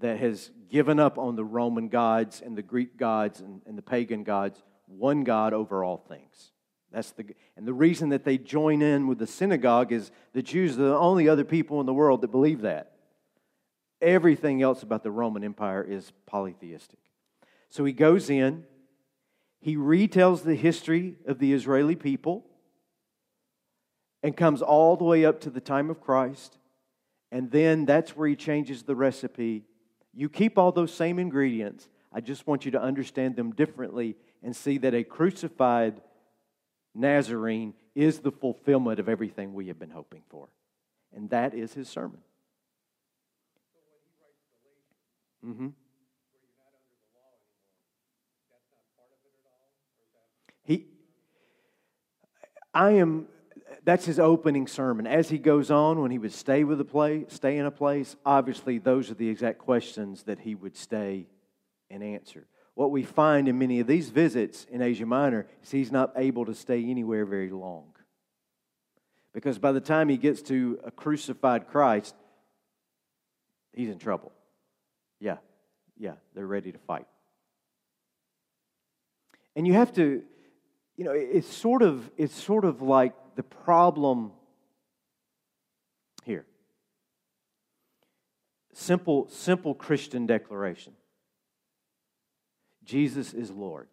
[0.00, 3.82] that has given up on the Roman gods and the Greek gods and, and the
[3.82, 6.52] pagan gods, one God over all things.
[6.90, 10.78] That's the, and the reason that they join in with the synagogue is the Jews
[10.78, 12.92] are the only other people in the world that believe that.
[14.00, 17.00] Everything else about the Roman Empire is polytheistic.
[17.68, 18.64] So he goes in,
[19.60, 22.44] he retells the history of the Israeli people
[24.22, 26.58] and comes all the way up to the time of Christ.
[27.30, 29.64] And then that's where he changes the recipe.
[30.14, 31.88] You keep all those same ingredients.
[32.12, 36.00] I just want you to understand them differently and see that a crucified
[36.94, 40.48] Nazarene is the fulfillment of everything we have been hoping for.
[41.14, 42.20] And that is his sermon.
[45.46, 45.68] Mm-hmm.
[50.68, 50.84] He,
[52.74, 53.26] I am,
[53.84, 55.06] that's his opening sermon.
[55.06, 58.16] As he goes on, when he would stay with a place, stay in a place,
[58.24, 61.26] obviously those are the exact questions that he would stay
[61.90, 62.46] and answer.
[62.74, 66.44] What we find in many of these visits in Asia Minor is he's not able
[66.44, 67.94] to stay anywhere very long.
[69.32, 72.14] Because by the time he gets to a crucified Christ,
[73.72, 74.32] he's in trouble.
[75.18, 75.38] Yeah,
[75.96, 77.06] yeah, they're ready to fight.
[79.56, 80.22] And you have to
[80.98, 84.32] you know, it's sort of, it's sort of like the problem
[86.24, 86.44] here.
[88.74, 90.92] Simple, simple Christian declaration.
[92.84, 93.86] Jesus is Lord.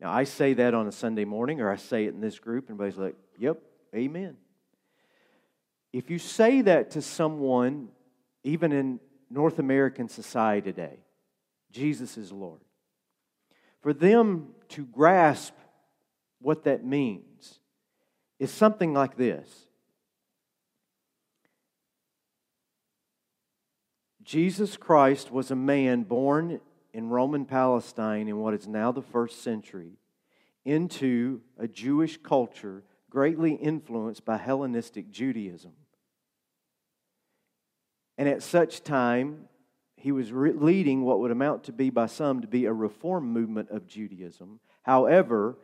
[0.00, 2.70] Now, I say that on a Sunday morning, or I say it in this group,
[2.70, 3.60] and everybody's like, yep,
[3.94, 4.38] amen.
[5.92, 7.88] If you say that to someone,
[8.44, 11.00] even in North American society today,
[11.70, 12.60] Jesus is Lord,
[13.82, 15.54] for them to grasp
[16.40, 17.60] what that means
[18.38, 19.66] is something like this
[24.22, 26.60] Jesus Christ was a man born
[26.92, 29.98] in Roman Palestine in what is now the first century
[30.64, 35.72] into a Jewish culture greatly influenced by Hellenistic Judaism.
[38.18, 39.48] And at such time,
[40.00, 43.30] he was re- leading what would amount to be by some to be a reform
[43.32, 44.60] movement of Judaism.
[44.82, 45.56] However,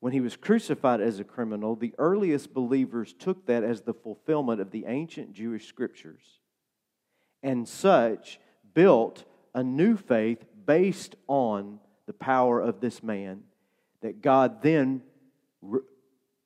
[0.00, 4.60] when he was crucified as a criminal, the earliest believers took that as the fulfillment
[4.60, 6.40] of the ancient Jewish scriptures
[7.42, 8.40] and such
[8.74, 13.42] built a new faith based on the power of this man
[14.00, 15.02] that God then
[15.62, 15.80] re-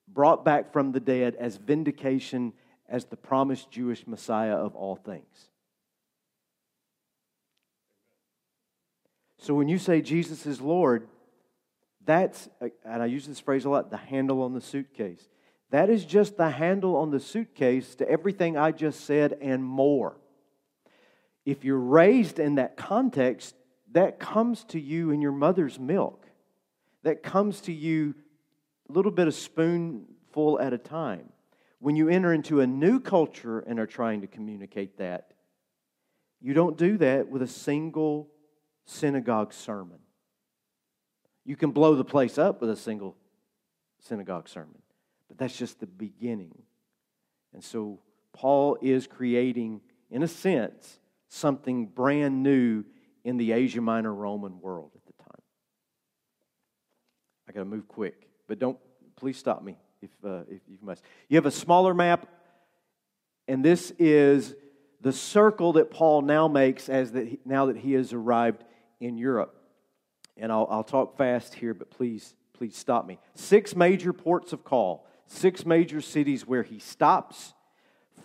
[0.07, 2.53] brought back from the dead as vindication
[2.87, 5.49] as the promised Jewish Messiah of all things.
[9.45, 11.07] So when you say Jesus is Lord,
[12.03, 12.49] that's,
[12.83, 15.29] and I use this phrase a lot, the handle on the suitcase.
[15.69, 20.17] That is just the handle on the suitcase to everything I just said and more.
[21.45, 23.53] If you're raised in that context,
[23.91, 26.25] that comes to you in your mother's milk.
[27.03, 28.15] That comes to you
[28.89, 31.29] a little bit of spoonful at a time.
[31.77, 35.33] When you enter into a new culture and are trying to communicate that,
[36.41, 38.31] you don't do that with a single
[38.85, 39.99] synagogue sermon.
[41.43, 43.15] You can blow the place up with a single
[43.99, 44.81] synagogue sermon,
[45.27, 46.63] but that's just the beginning.
[47.53, 47.99] And so
[48.33, 52.83] Paul is creating, in a sense, something brand new
[53.23, 55.41] in the Asia Minor Roman world at the time.
[57.47, 58.77] I got to move quick, but don't,
[59.15, 61.03] please stop me if, uh, if you must.
[61.29, 62.27] You have a smaller map,
[63.47, 64.55] and this is
[65.01, 68.63] the circle that Paul now makes as that he, now that he has arrived
[68.99, 69.55] in Europe.
[70.37, 73.19] And I'll, I'll talk fast here, but please, please stop me.
[73.35, 77.53] Six major ports of call, six major cities where he stops.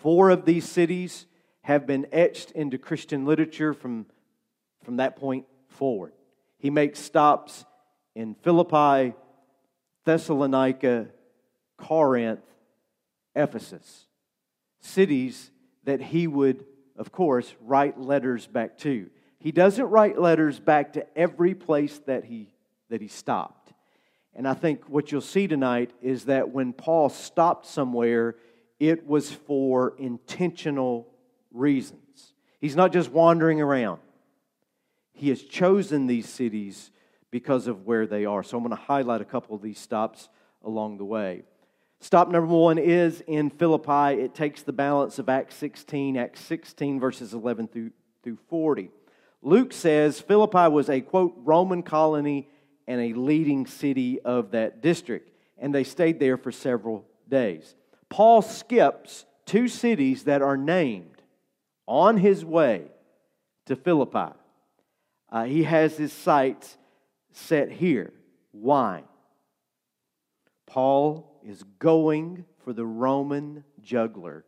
[0.03, 1.27] Four of these cities
[1.63, 4.07] have been etched into Christian literature from,
[4.83, 6.13] from that point forward.
[6.59, 7.65] He makes stops
[8.15, 9.15] in Philippi,
[10.05, 11.09] Thessalonica,
[11.77, 12.45] Corinth,
[13.35, 14.07] Ephesus,
[14.81, 15.51] cities
[15.85, 16.65] that he would,
[16.97, 19.11] of course, write letters back to.
[19.41, 22.53] He doesn't write letters back to every place that he,
[22.91, 23.73] that he stopped.
[24.35, 28.37] And I think what you'll see tonight is that when Paul stopped somewhere,
[28.79, 31.09] it was for intentional
[31.53, 32.35] reasons.
[32.61, 34.01] He's not just wandering around,
[35.13, 36.91] he has chosen these cities
[37.31, 38.43] because of where they are.
[38.43, 40.29] So I'm going to highlight a couple of these stops
[40.65, 41.45] along the way.
[42.01, 44.21] Stop number one is in Philippi.
[44.21, 47.91] It takes the balance of Acts 16, Acts 16, verses 11 through,
[48.23, 48.91] through 40.
[49.43, 52.49] Luke says Philippi was a, quote, Roman colony
[52.87, 57.75] and a leading city of that district, and they stayed there for several days.
[58.09, 61.23] Paul skips two cities that are named
[61.87, 62.85] on his way
[63.67, 64.33] to Philippi.
[65.31, 66.77] Uh, he has his sights
[67.33, 68.13] set here.
[68.53, 69.05] Why?
[70.67, 74.45] Paul is going for the Roman juggler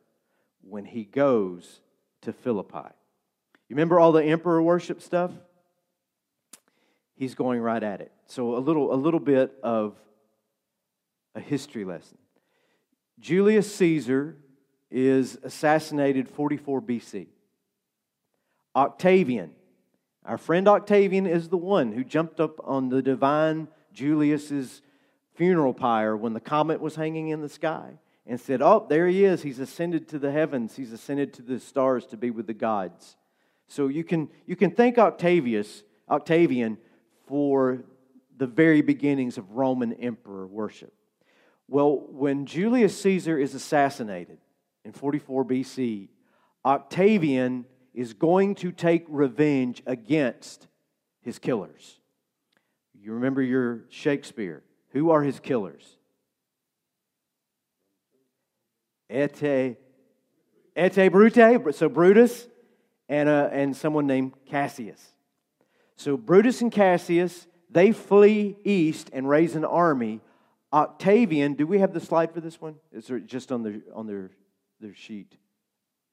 [0.61, 1.81] when he goes
[2.22, 2.90] to Philippi.
[3.72, 5.30] You remember all the emperor worship stuff?
[7.14, 8.12] He's going right at it.
[8.26, 9.96] So a little a little bit of
[11.35, 12.18] a history lesson.
[13.18, 14.37] Julius Caesar
[14.90, 17.28] is assassinated 44 BC.
[18.76, 19.52] Octavian,
[20.26, 24.82] our friend Octavian is the one who jumped up on the divine Julius's
[25.32, 27.94] funeral pyre when the comet was hanging in the sky
[28.26, 29.40] and said, "Oh, there he is.
[29.40, 30.76] He's ascended to the heavens.
[30.76, 33.16] He's ascended to the stars to be with the gods."
[33.72, 36.76] So you can, you can thank Octavius, Octavian
[37.26, 37.82] for
[38.37, 40.92] the very beginnings of Roman emperor worship.
[41.68, 44.37] Well, when Julius Caesar is assassinated
[44.85, 46.08] in 44 BC,
[46.66, 50.66] Octavian is going to take revenge against
[51.22, 51.98] his killers.
[52.92, 54.62] You remember your Shakespeare.
[54.90, 55.96] Who are his killers?
[59.08, 59.78] Ete,
[60.76, 62.48] ete brute, so Brutus
[63.12, 65.12] and, uh, and someone named Cassius.
[65.96, 70.22] So Brutus and Cassius, they flee east and raise an army.
[70.72, 72.77] Octavian, do we have the slide for this one?
[72.90, 74.31] Is it just on, the, on their,
[74.81, 75.37] their sheet?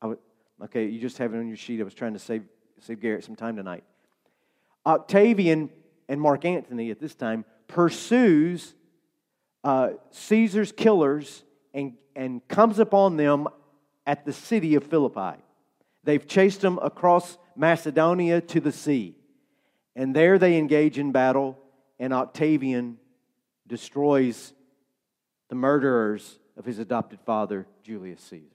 [0.03, 0.17] Would,
[0.65, 1.79] okay, you just have it on your sheet.
[1.79, 2.43] I was trying to save,
[2.81, 3.85] save Garrett some time tonight.
[4.85, 5.69] Octavian
[6.09, 8.73] and Mark Antony at this time pursues
[9.63, 13.47] uh, Caesar's killers and, and comes upon them
[14.05, 15.41] at the city of Philippi.
[16.09, 19.13] They've chased them across Macedonia to the sea.
[19.95, 21.55] And there they engage in battle,
[21.99, 22.97] and Octavian
[23.67, 24.55] destroys
[25.49, 28.47] the murderers of his adopted father, Julius Caesar.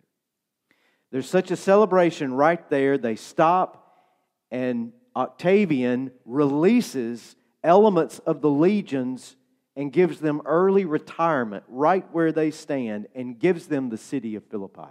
[1.13, 2.99] There's such a celebration right there.
[2.99, 4.03] They stop,
[4.51, 9.37] and Octavian releases elements of the legions
[9.77, 14.43] and gives them early retirement right where they stand and gives them the city of
[14.43, 14.91] Philippi.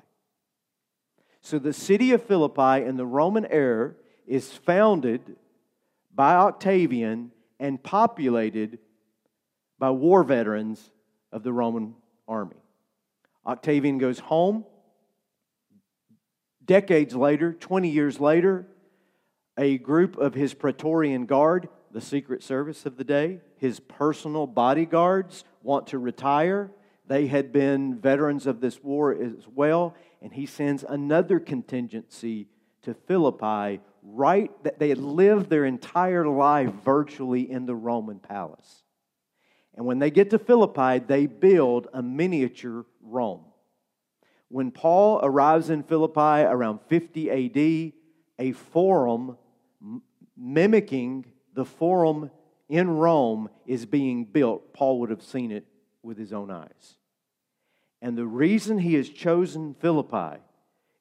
[1.43, 5.36] So the city of Philippi in the Roman era is founded
[6.15, 8.79] by Octavian and populated
[9.77, 10.89] by war veterans
[11.34, 11.95] of the Roman
[12.30, 12.55] army.
[13.45, 14.63] Octavian goes home.
[16.63, 18.65] Decades later, 20 years later,
[19.57, 25.43] a group of his Praetorian Guard, the Secret Service of the day, his personal bodyguards,
[25.61, 26.72] want to retire.
[27.05, 29.93] They had been veterans of this war as well,
[30.24, 32.47] and he sends another contingency
[32.84, 38.84] to Philippi, right that they had lived their entire life virtually in the Roman palace.
[39.76, 43.43] And when they get to Philippi, they build a miniature Rome.
[44.47, 47.93] When Paul arrives in Philippi around 50 AD,
[48.39, 49.38] a forum
[50.38, 52.32] mimicking the forum
[52.69, 54.74] in Rome is being built.
[54.74, 55.65] Paul would have seen it
[56.01, 56.97] with his own eyes.
[58.04, 60.41] And the reason he has chosen Philippi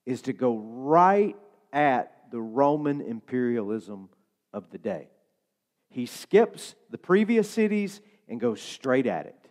[0.07, 1.37] is to go right
[1.73, 4.09] at the Roman imperialism
[4.53, 5.09] of the day.
[5.91, 9.49] He skips the previous cities and goes straight at it.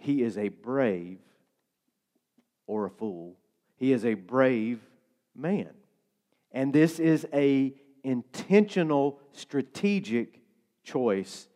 [0.00, 1.20] He is a brave
[2.66, 3.36] or a fool.
[3.76, 4.80] He is a brave
[5.36, 5.70] man.
[6.50, 10.40] And this is a intentional, strategic
[10.82, 11.46] choice.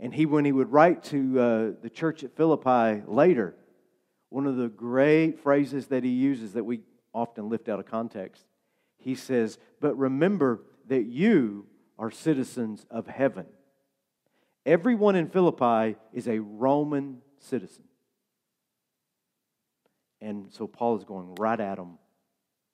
[0.00, 3.54] And he, when he would write to uh, the church at Philippi later,
[4.28, 6.80] one of the great phrases that he uses that we
[7.12, 8.44] often lift out of context,
[8.96, 11.66] he says, But remember that you
[11.98, 13.46] are citizens of heaven.
[14.66, 17.84] Everyone in Philippi is a Roman citizen.
[20.20, 21.98] And so Paul is going right at them,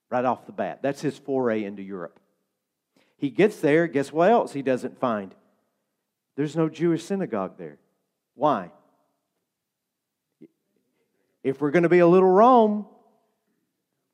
[0.09, 0.81] right off the bat.
[0.83, 2.21] That's his foray into Europe.
[3.17, 5.35] He gets there, guess what else he doesn't find?
[6.41, 7.77] There's no Jewish synagogue there.
[8.35, 8.71] Why?
[11.45, 12.87] If we're going to be a little Rome,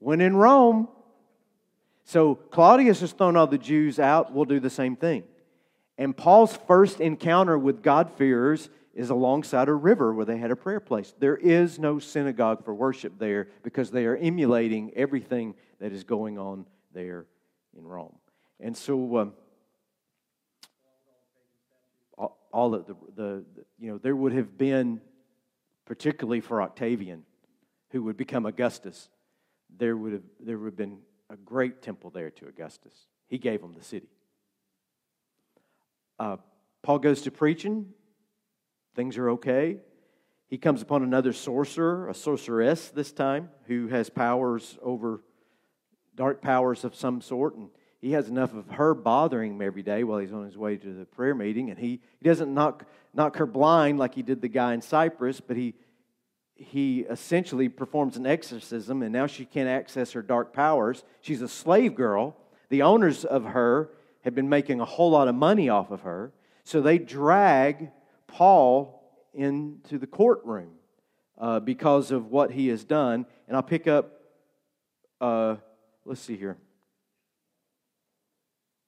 [0.01, 0.89] when in Rome,
[2.03, 5.23] so Claudius has thrown all the Jews out, we'll do the same thing.
[5.99, 10.81] And Paul's first encounter with God-fearers is alongside a river where they had a prayer
[10.81, 11.15] place.
[11.21, 16.39] There is no synagogue for worship there because they are emulating everything that is going
[16.39, 17.27] on there
[17.79, 18.17] in Rome.
[18.59, 19.33] And so, um,
[22.57, 23.45] all of the, the,
[23.79, 25.03] you know, there would have been,
[25.85, 27.23] particularly for Octavian,
[27.91, 29.11] who would become Augustus,
[29.79, 32.95] there would have, there would have been a great temple there to Augustus.
[33.29, 34.09] He gave him the city.
[36.19, 36.39] Uh,
[36.83, 37.93] Paul goes to preaching
[38.95, 39.77] Things are okay.
[40.49, 45.21] He comes upon another sorcerer, a sorceress this time, who has powers over
[46.15, 47.57] dark powers of some sort.
[47.57, 47.69] And
[48.07, 50.93] he has enough of her bothering him every day while he's on his way to
[50.95, 51.71] the prayer meeting.
[51.71, 55.41] And he, he doesn't knock, knock her blind like he did the guy in Cyprus,
[55.41, 55.75] but he,
[56.55, 61.03] he essentially performs an exorcism, and now she can't access her dark powers.
[61.21, 62.37] She's a slave girl.
[62.69, 63.91] The owners of her
[64.23, 66.33] have been making a whole lot of money off of her.
[66.63, 67.91] So they drag
[68.29, 69.03] Paul
[69.35, 70.71] into the courtroom
[71.39, 73.27] uh, because of what he has done.
[73.49, 74.13] And I'll pick up,
[75.21, 75.57] uh,
[76.05, 76.57] let's see here.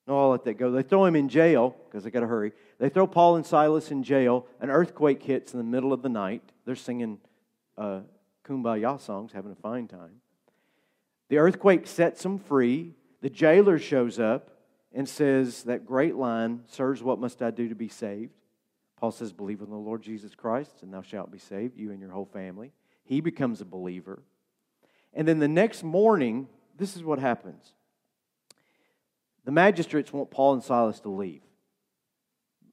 [0.09, 0.71] No, I'll let that go.
[0.71, 2.53] They throw him in jail because they got to hurry.
[2.79, 4.47] They throw Paul and Silas in jail.
[4.59, 6.43] An earthquake hits in the middle of the night.
[6.65, 7.19] They're singing
[7.77, 8.01] uh,
[8.43, 10.23] kumbaya songs, having a fine time.
[11.29, 12.95] The earthquake sets them free.
[13.21, 14.51] The jailer shows up
[14.95, 18.33] and says that great line, Sirs, what must I do to be saved?
[18.97, 22.01] Paul says, Believe in the Lord Jesus Christ, and thou shalt be saved, you and
[22.01, 22.73] your whole family.
[23.05, 24.23] He becomes a believer.
[25.13, 26.49] And then the next morning,
[26.79, 27.75] this is what happens
[29.49, 31.41] the magistrates want Paul and Silas to leave.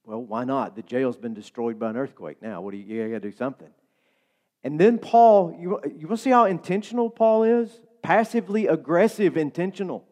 [0.03, 0.75] Well, why not?
[0.75, 2.41] The jail's been destroyed by an earthquake.
[2.41, 3.69] Now, what do you, you got to do something.
[4.61, 7.79] And then Paul, you, you want to see how intentional Paul is?
[8.01, 10.05] Passively aggressive, intentional.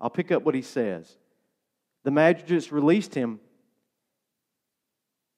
[0.00, 1.14] I'll pick up what he says.
[2.04, 3.40] The magistrates released him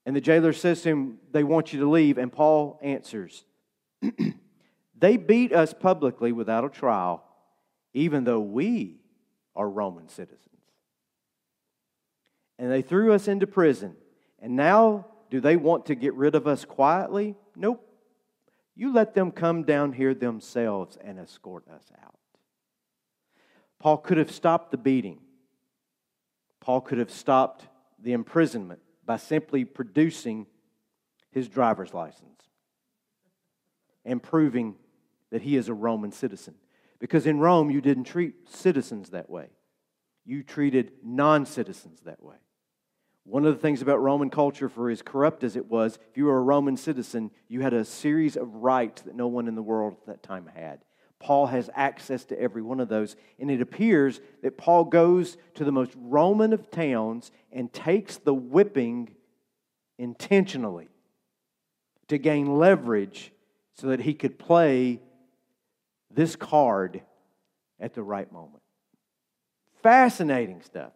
[0.06, 2.16] and the jailer says to him, They want you to leave.
[2.16, 3.44] And Paul answers,
[4.96, 7.24] They beat us publicly without a trial,
[7.92, 9.00] even though we
[9.56, 10.49] are Roman citizens.
[12.61, 13.96] And they threw us into prison.
[14.38, 17.34] And now, do they want to get rid of us quietly?
[17.56, 17.86] Nope.
[18.76, 22.18] You let them come down here themselves and escort us out.
[23.78, 25.20] Paul could have stopped the beating.
[26.61, 27.66] Paul could have stopped
[27.98, 30.46] the imprisonment by simply producing
[31.30, 32.42] his driver's license
[34.04, 34.74] and proving
[35.30, 36.56] that he is a Roman citizen.
[36.98, 39.46] Because in Rome, you didn't treat citizens that way,
[40.26, 42.36] you treated non citizens that way.
[43.24, 46.24] One of the things about Roman culture, for as corrupt as it was, if you
[46.24, 49.62] were a Roman citizen, you had a series of rights that no one in the
[49.62, 50.80] world at that time had.
[51.20, 53.14] Paul has access to every one of those.
[53.38, 58.34] And it appears that Paul goes to the most Roman of towns and takes the
[58.34, 59.14] whipping
[59.98, 60.88] intentionally
[62.08, 63.32] to gain leverage
[63.74, 65.00] so that he could play
[66.10, 67.02] this card
[67.78, 68.62] at the right moment.
[69.82, 70.92] Fascinating stuff.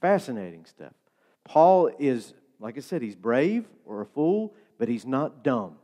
[0.00, 0.92] Fascinating stuff.
[1.44, 5.76] Paul is, like I said, he's brave or a fool, but he's not dumb.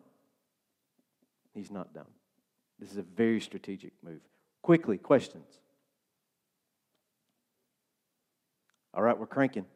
[1.54, 2.06] He's not dumb.
[2.78, 4.20] This is a very strategic move.
[4.62, 5.46] Quickly, questions.
[8.94, 9.66] All right, we're cranking.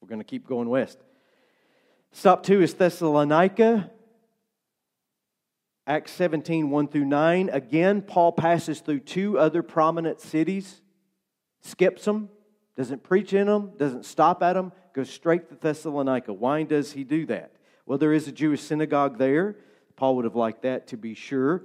[0.00, 0.98] We're going to keep going west.
[2.10, 3.90] Stop two is Thessalonica.
[5.86, 7.48] Acts 17, 1 through 9.
[7.48, 10.80] Again, Paul passes through two other prominent cities,
[11.60, 12.28] skips them,
[12.76, 16.32] doesn't preach in them, doesn't stop at them, goes straight to Thessalonica.
[16.32, 17.52] Why does he do that?
[17.86, 19.56] Well, there is a Jewish synagogue there.
[19.96, 21.64] Paul would have liked that to be sure.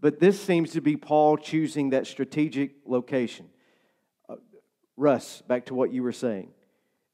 [0.00, 3.46] But this seems to be Paul choosing that strategic location.
[4.28, 4.36] Uh,
[4.96, 6.50] Russ, back to what you were saying.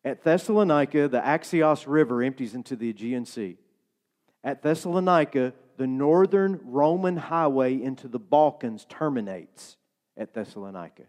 [0.04, 3.56] At Thessalonica, the Axios River empties into the Aegean Sea.
[4.42, 9.76] At Thessalonica, the northern Roman highway into the Balkans terminates
[10.16, 11.04] at Thessalonica.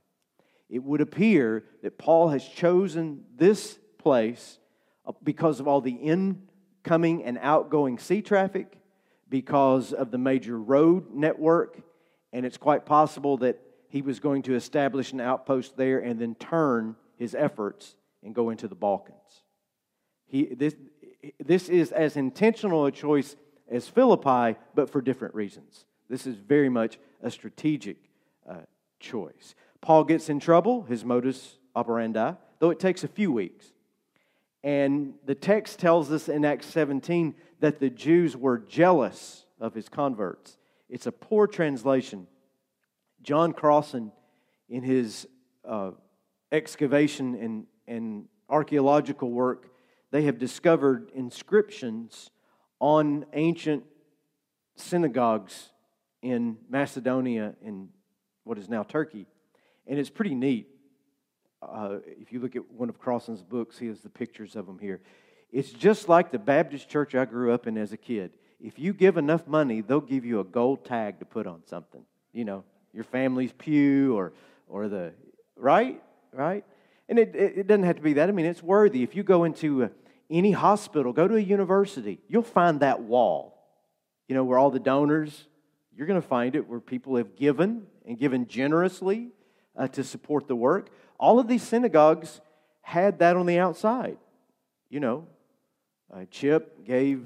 [0.70, 4.60] It would appear that Paul has chosen this place
[5.08, 8.78] uh, because of all the incoming and outgoing sea traffic,
[9.28, 11.82] because of the major road network,
[12.32, 16.36] and it's quite possible that he was going to establish an outpost there and then
[16.36, 19.42] turn his efforts and go into the Balkans.
[20.28, 20.76] He, this,
[21.44, 23.36] this is as intentional a choice
[23.72, 25.86] as Philippi, but for different reasons.
[26.10, 27.98] This is very much a strategic
[28.48, 28.66] uh,
[29.00, 29.56] choice.
[29.82, 33.72] Paul gets in trouble, his modus operandi, though it takes a few weeks.
[34.66, 39.88] And the text tells us in Acts 17 that the Jews were jealous of his
[39.88, 40.58] converts.
[40.90, 42.28] It's a poor translation
[43.22, 44.12] John Crossan,
[44.70, 45.28] in his
[45.68, 45.92] uh,
[46.52, 49.72] excavation and, and archaeological work,
[50.12, 52.30] they have discovered inscriptions
[52.80, 53.84] on ancient
[54.76, 55.72] synagogues
[56.22, 57.90] in Macedonia and
[58.44, 59.26] what is now Turkey.
[59.88, 60.75] And it's pretty neat.
[61.72, 64.80] Uh, if you look at one of Crossan's books, he has the pictures of them
[64.80, 65.02] here.
[65.52, 68.32] It's just like the Baptist church I grew up in as a kid.
[68.60, 72.02] If you give enough money, they'll give you a gold tag to put on something.
[72.34, 72.64] You know,
[72.94, 74.34] your family's pew or,
[74.68, 75.14] or the,
[75.56, 76.02] right?
[76.32, 76.66] Right?
[77.08, 78.30] And it, it doesn't have to be that.
[78.30, 79.04] I mean, it's worthy.
[79.04, 79.88] If you go into uh,
[80.30, 83.58] any hospital, go to a university, you'll find that wall,
[84.28, 85.46] you know, where all the donors,
[85.96, 89.30] you're going to find it where people have given and given generously
[89.78, 90.90] uh, to support the work.
[91.20, 92.42] All of these synagogues
[92.82, 94.18] had that on the outside.
[94.90, 95.28] You know,
[96.30, 97.24] Chip gave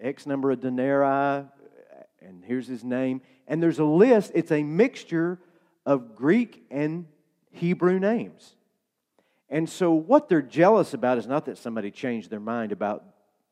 [0.00, 1.46] X number of denarii,
[2.20, 3.20] and here's his name.
[3.46, 5.38] And there's a list, it's a mixture
[5.84, 7.06] of Greek and
[7.50, 8.54] Hebrew names.
[9.48, 13.04] And so, what they're jealous about is not that somebody changed their mind about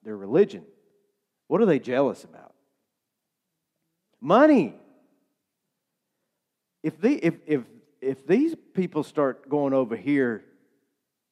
[0.03, 0.65] their religion.
[1.47, 2.55] What are they jealous about?
[4.21, 4.75] Money.
[6.83, 7.63] If, they, if, if,
[8.01, 10.45] if these people start going over here,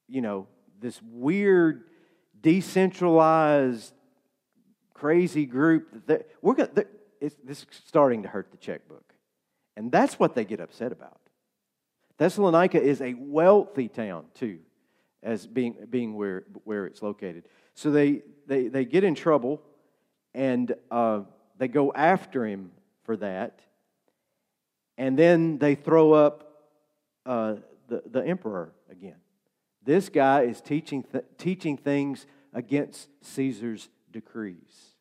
[0.09, 0.47] you know,
[0.81, 1.85] this weird,
[2.41, 3.93] decentralized,
[4.95, 6.71] crazy group, that we're going
[7.21, 9.15] it's, this is starting to hurt the checkbook.
[9.77, 11.21] And that's what they get upset about.
[12.17, 14.59] Thessalonica is a wealthy town, too,
[15.23, 17.45] as being, being where, where it's located.
[17.75, 19.63] So they, they, they get in trouble
[20.35, 21.21] and uh,
[21.59, 22.73] they go after him
[23.05, 23.61] for that.
[24.97, 26.48] And then they throw up
[27.29, 27.57] uh,
[27.89, 29.17] the, the emperor again.
[29.85, 34.95] This guy is teaching, th- teaching things against Caesar's decrees.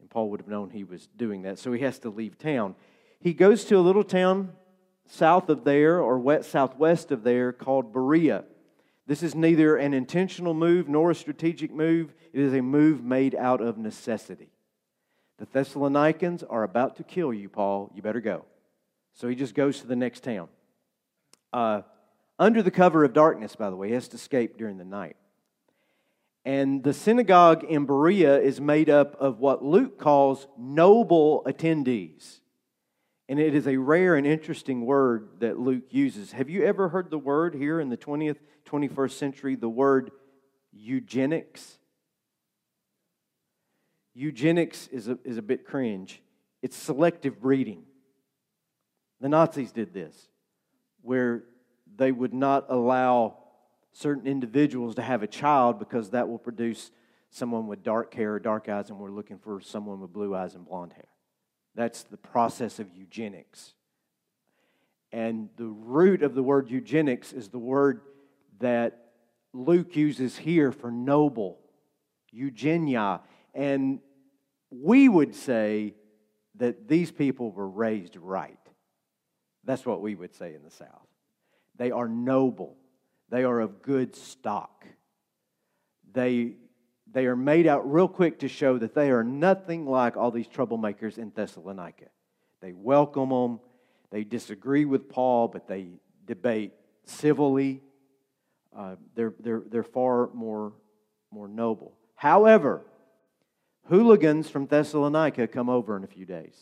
[0.00, 2.74] And Paul would have known he was doing that, so he has to leave town.
[3.20, 4.52] He goes to a little town
[5.06, 8.44] south of there or west, southwest of there called Berea.
[9.06, 13.34] This is neither an intentional move nor a strategic move, it is a move made
[13.34, 14.48] out of necessity.
[15.38, 17.90] The Thessalonians are about to kill you, Paul.
[17.94, 18.46] You better go.
[19.12, 20.48] So he just goes to the next town.
[21.52, 21.82] Uh,
[22.38, 25.16] under the cover of darkness, by the way, he has to escape during the night.
[26.44, 32.40] And the synagogue in Berea is made up of what Luke calls noble attendees.
[33.28, 36.32] And it is a rare and interesting word that Luke uses.
[36.32, 40.10] Have you ever heard the word here in the 20th, 21st century, the word
[40.72, 41.78] eugenics?
[44.14, 46.20] Eugenics is a, is a bit cringe.
[46.60, 47.84] It's selective breeding.
[49.20, 50.28] The Nazis did this,
[51.02, 51.44] where
[51.96, 53.36] they would not allow
[53.92, 56.90] certain individuals to have a child because that will produce
[57.30, 60.54] someone with dark hair or dark eyes, and we're looking for someone with blue eyes
[60.54, 61.08] and blonde hair.
[61.74, 63.74] That's the process of eugenics.
[65.12, 68.02] And the root of the word eugenics is the word
[68.60, 68.98] that
[69.52, 71.58] Luke uses here for noble,
[72.30, 73.20] eugenia.
[73.54, 74.00] And
[74.70, 75.94] we would say
[76.56, 78.58] that these people were raised right.
[79.64, 81.06] That's what we would say in the South.
[81.76, 82.76] They are noble.
[83.30, 84.86] They are of good stock.
[86.12, 86.56] They,
[87.10, 90.48] they are made out real quick to show that they are nothing like all these
[90.48, 92.06] troublemakers in Thessalonica.
[92.60, 93.60] They welcome them.
[94.10, 95.88] They disagree with Paul, but they
[96.26, 96.72] debate
[97.04, 97.80] civilly.
[98.76, 100.74] Uh, they're, they're, they're far more,
[101.30, 101.94] more noble.
[102.14, 102.82] However,
[103.88, 106.56] hooligans from Thessalonica come over in a few days.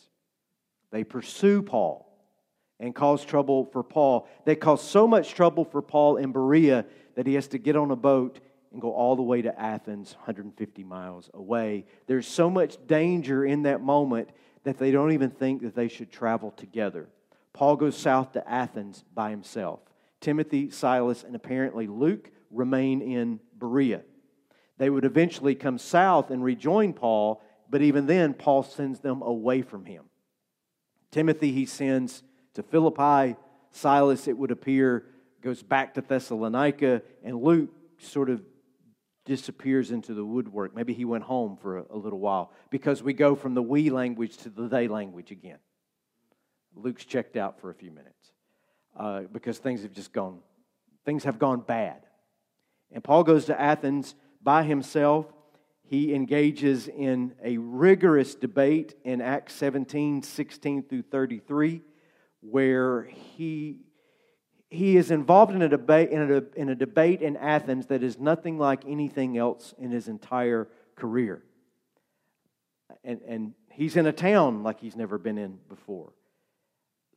[0.91, 2.10] They pursue Paul
[2.81, 4.27] and cause trouble for Paul.
[4.43, 7.91] They cause so much trouble for Paul in Berea that he has to get on
[7.91, 8.39] a boat
[8.71, 11.85] and go all the way to Athens, 150 miles away.
[12.07, 14.29] There's so much danger in that moment
[14.63, 17.07] that they don't even think that they should travel together.
[17.53, 19.79] Paul goes south to Athens by himself.
[20.19, 24.01] Timothy, Silas, and apparently Luke remain in Berea.
[24.77, 29.61] They would eventually come south and rejoin Paul, but even then, Paul sends them away
[29.61, 30.05] from him.
[31.11, 32.23] Timothy, he sends
[32.55, 33.35] to Philippi.
[33.71, 35.05] Silas, it would appear,
[35.41, 38.41] goes back to Thessalonica, and Luke sort of
[39.25, 40.75] disappears into the woodwork.
[40.75, 43.89] Maybe he went home for a, a little while because we go from the we
[43.89, 45.59] language to the they language again.
[46.75, 48.31] Luke's checked out for a few minutes
[48.97, 50.39] uh, because things have just gone,
[51.05, 52.05] things have gone bad.
[52.91, 55.25] And Paul goes to Athens by himself.
[55.83, 61.81] He engages in a rigorous debate in Acts 17, 16 through 33,
[62.41, 63.77] where he
[64.69, 68.17] he is involved in a debate in a, in a debate in Athens that is
[68.17, 71.43] nothing like anything else in his entire career.
[73.03, 76.13] And, and he's in a town like he's never been in before.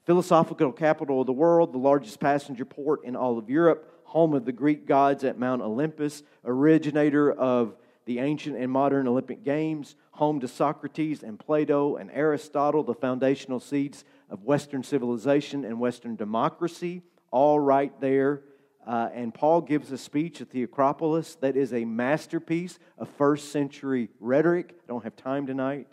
[0.04, 4.44] Philosophical capital of the world, the largest passenger port in all of Europe, home of
[4.44, 10.40] the Greek gods at Mount Olympus, originator of the ancient and modern Olympic Games, home
[10.40, 17.02] to Socrates and Plato and Aristotle, the foundational seeds of Western civilization and Western democracy
[17.34, 18.42] all right there.
[18.86, 23.50] Uh, and Paul gives a speech at the Acropolis that is a masterpiece of first
[23.50, 24.76] century rhetoric.
[24.84, 25.88] I don't have time tonight.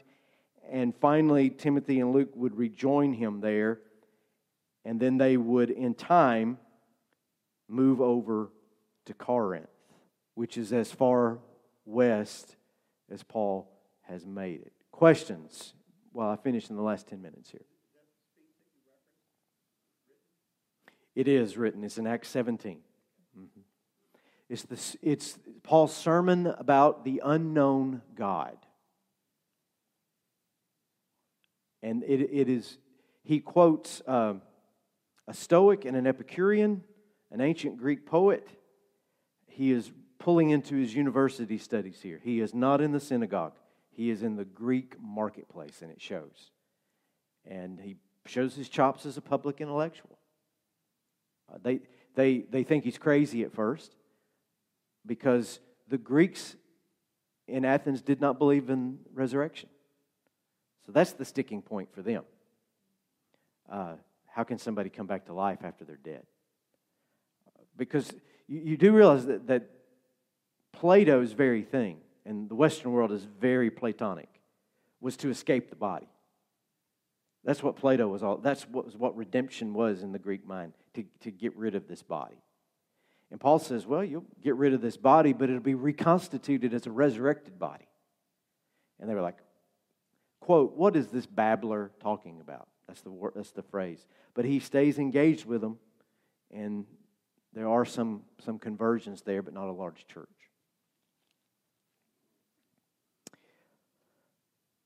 [0.70, 3.80] And finally, Timothy and Luke would rejoin him there.
[4.86, 6.60] And then they would, in time,
[7.68, 8.52] move over
[9.06, 9.68] to Corinth,
[10.36, 11.40] which is as far
[11.86, 12.56] west
[13.10, 13.72] as Paul
[14.04, 14.74] has made it.
[14.92, 15.74] Questions?
[16.14, 17.66] Well, I finish in the last 10 minutes here.
[21.16, 21.84] It is written.
[21.84, 22.80] It's in Acts 17.
[23.38, 23.62] Mm-hmm.
[24.50, 28.58] It's, the, it's Paul's sermon about the unknown God.
[31.84, 32.78] And it, it is,
[33.24, 34.36] he quotes uh,
[35.28, 36.84] a Stoic and an Epicurean,
[37.32, 38.48] an ancient Greek poet.
[39.48, 42.20] He is pulling into his university studies here.
[42.24, 43.54] He is not in the synagogue,
[43.90, 46.52] he is in the Greek marketplace, and it shows.
[47.46, 47.96] And he
[48.26, 50.18] shows his chops as a public intellectual.
[51.52, 51.80] Uh, they,
[52.16, 53.96] they, they think he's crazy at first
[55.06, 56.56] because the Greeks
[57.48, 59.70] in Athens did not believe in resurrection.
[60.86, 62.24] So that's the sticking point for them.
[63.70, 63.94] Uh,
[64.28, 66.24] how can somebody come back to life after they're dead?
[67.78, 68.12] Because
[68.48, 69.70] you, you do realize that, that
[70.72, 74.30] Plato's very thing, and the Western world is very Platonic,
[75.00, 76.08] was to escape the body.
[77.44, 80.74] That's what Plato was all, that's what, was what redemption was in the Greek mind,
[80.94, 82.42] to, to get rid of this body.
[83.32, 86.86] And Paul says, well, you'll get rid of this body, but it'll be reconstituted as
[86.86, 87.88] a resurrected body.
[89.00, 89.38] And they were like,
[90.42, 92.68] quote, what is this babbler talking about?
[92.88, 94.06] That's the, word, that's the phrase.
[94.34, 95.80] But he stays engaged with them,
[96.54, 96.86] and
[97.54, 100.28] there are some, some conversions there, but not a large church.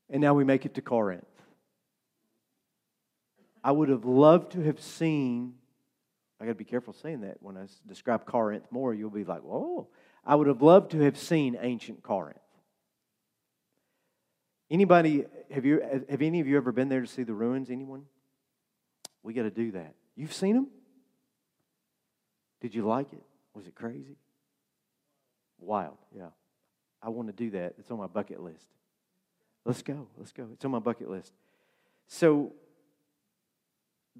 [0.10, 1.26] And now we make it to Corinth.
[3.64, 5.56] I would have loved to have seen,
[6.40, 9.42] I got to be careful saying that when I describe Corinth more, you'll be like,
[9.42, 9.88] whoa.
[10.26, 12.40] I would have loved to have seen ancient Corinth.
[14.70, 17.70] Anybody, have, you, have any of you ever been there to see the ruins?
[17.70, 18.04] Anyone?
[19.22, 19.94] We got to do that.
[20.16, 20.68] You've seen them?
[22.62, 23.24] Did you like it?
[23.54, 24.18] Was it crazy?
[25.60, 26.30] Wild, yeah.
[27.02, 27.76] I want to do that.
[27.78, 28.66] It's on my bucket list.
[29.64, 30.08] Let's go.
[30.18, 30.48] Let's go.
[30.54, 31.34] It's on my bucket list.
[32.08, 32.54] So,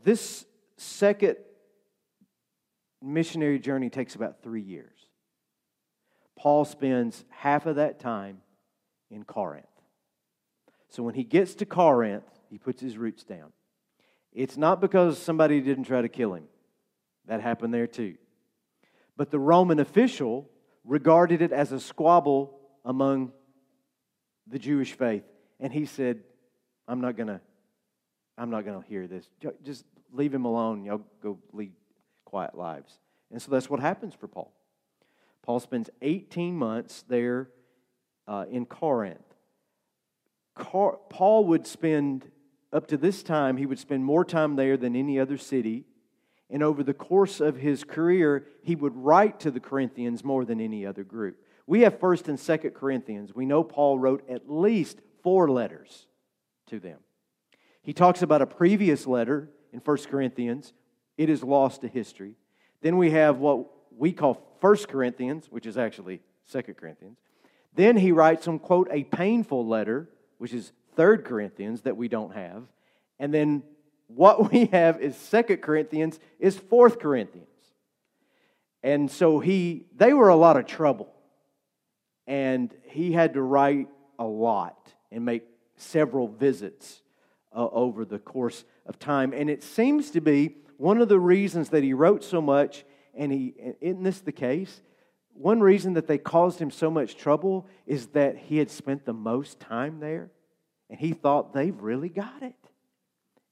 [0.04, 0.46] this
[0.78, 1.38] second
[3.06, 4.96] missionary journey takes about three years.
[6.38, 8.40] Paul spends half of that time
[9.10, 9.66] in Corinth.
[10.90, 13.52] So when he gets to Corinth, he puts his roots down.
[14.34, 16.46] It's not because somebody didn't try to kill him,
[17.28, 18.16] that happened there too.
[19.16, 20.50] But the Roman official
[20.84, 23.32] regarded it as a squabble among
[24.48, 25.24] the Jewish faith.
[25.60, 26.22] And he said,
[26.88, 27.42] I'm not going to
[28.38, 29.26] I'm not going to hear this.
[29.64, 30.84] Just leave him alone.
[30.84, 31.72] Y'all go lead
[32.26, 33.00] quiet lives.
[33.32, 34.52] And so that's what happens for Paul.
[35.44, 37.50] Paul spends 18 months there
[38.28, 39.36] uh, in Corinth.
[40.56, 42.32] Car- Paul would spend,
[42.74, 45.86] up to this time, he would spend more time there than any other city.
[46.50, 50.60] And over the course of his career, he would write to the Corinthians more than
[50.60, 51.38] any other group.
[51.68, 53.34] We have 1st and 2nd Corinthians.
[53.34, 56.08] We know Paul wrote at least four letters
[56.68, 57.00] to them.
[57.82, 60.74] He talks about a previous letter in 1 Corinthians.
[61.18, 62.36] It is lost to history.
[62.82, 63.66] Then we have what
[63.98, 67.18] we call 1 Corinthians, which is actually 2 Corinthians.
[67.74, 72.34] Then he writes some, quote, a painful letter, which is 3 Corinthians that we don't
[72.34, 72.64] have.
[73.20, 73.64] And then
[74.08, 77.48] what we have is 2 Corinthians is 4 Corinthians.
[78.84, 81.12] And so he they were a lot of trouble.
[82.28, 83.88] And he had to write
[84.20, 85.44] a lot and make
[85.76, 87.02] several visits
[87.52, 89.34] uh, over the course of time.
[89.34, 93.32] And it seems to be one of the reasons that he wrote so much And
[93.32, 94.82] he, isn't this the case?
[95.34, 99.14] One reason that they caused him so much trouble is that he had spent the
[99.14, 100.32] most time there,
[100.90, 102.56] and he thought they've really got it.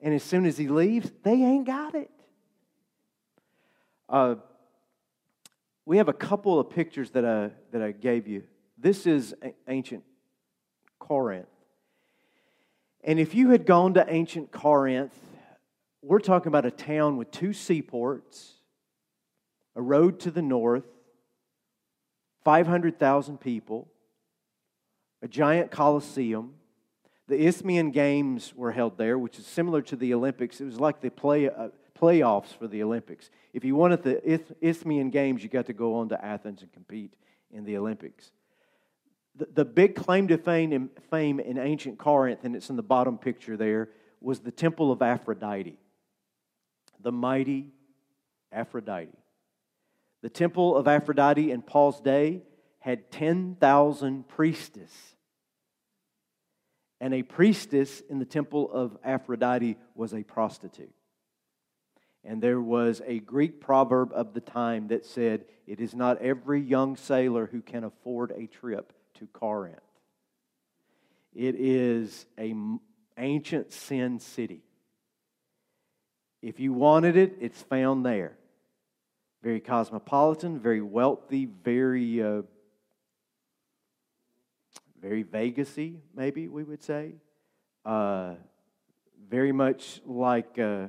[0.01, 2.11] And as soon as he leaves, they ain't got it.
[4.09, 4.35] Uh,
[5.85, 8.43] we have a couple of pictures that I, that I gave you.
[8.77, 9.33] This is
[9.67, 10.03] ancient
[10.99, 11.47] Corinth.
[13.03, 15.13] And if you had gone to ancient Corinth,
[16.03, 18.53] we're talking about a town with two seaports,
[19.75, 20.83] a road to the north,
[22.43, 23.87] 500,000 people,
[25.21, 26.55] a giant coliseum.
[27.29, 30.59] The Isthmian Games were held there, which is similar to the Olympics.
[30.59, 33.29] It was like the play, uh, playoffs for the Olympics.
[33.53, 37.13] If you wanted the Isthmian Games, you got to go on to Athens and compete
[37.49, 38.31] in the Olympics.
[39.35, 42.83] The, the big claim to fame in, fame in ancient Corinth, and it's in the
[42.83, 43.89] bottom picture there,
[44.19, 45.77] was the temple of Aphrodite,
[47.03, 47.71] the mighty
[48.51, 49.11] Aphrodite.
[50.21, 52.43] The temple of Aphrodite in Paul's day
[52.79, 54.91] had 10,000 priestesses.
[56.99, 60.93] And a priestess in the temple of Aphrodite was a prostitute.
[62.23, 66.61] And there was a Greek proverb of the time that said, It is not every
[66.61, 69.79] young sailor who can afford a trip to Corinth.
[71.33, 72.79] It is an
[73.17, 74.63] ancient sin city.
[76.43, 78.35] If you wanted it, it's found there.
[79.41, 82.41] Very cosmopolitan, very wealthy, very uh,
[85.01, 87.13] very Vegasy, maybe we would say.
[87.85, 88.33] Uh,
[89.29, 90.87] very much like uh,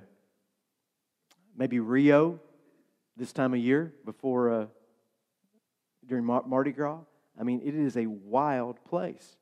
[1.57, 2.41] maybe Rio
[3.17, 4.67] this time of year before uh,
[6.05, 6.99] during Mar- Mardi Gras.
[7.39, 9.37] I mean, it is a wild place.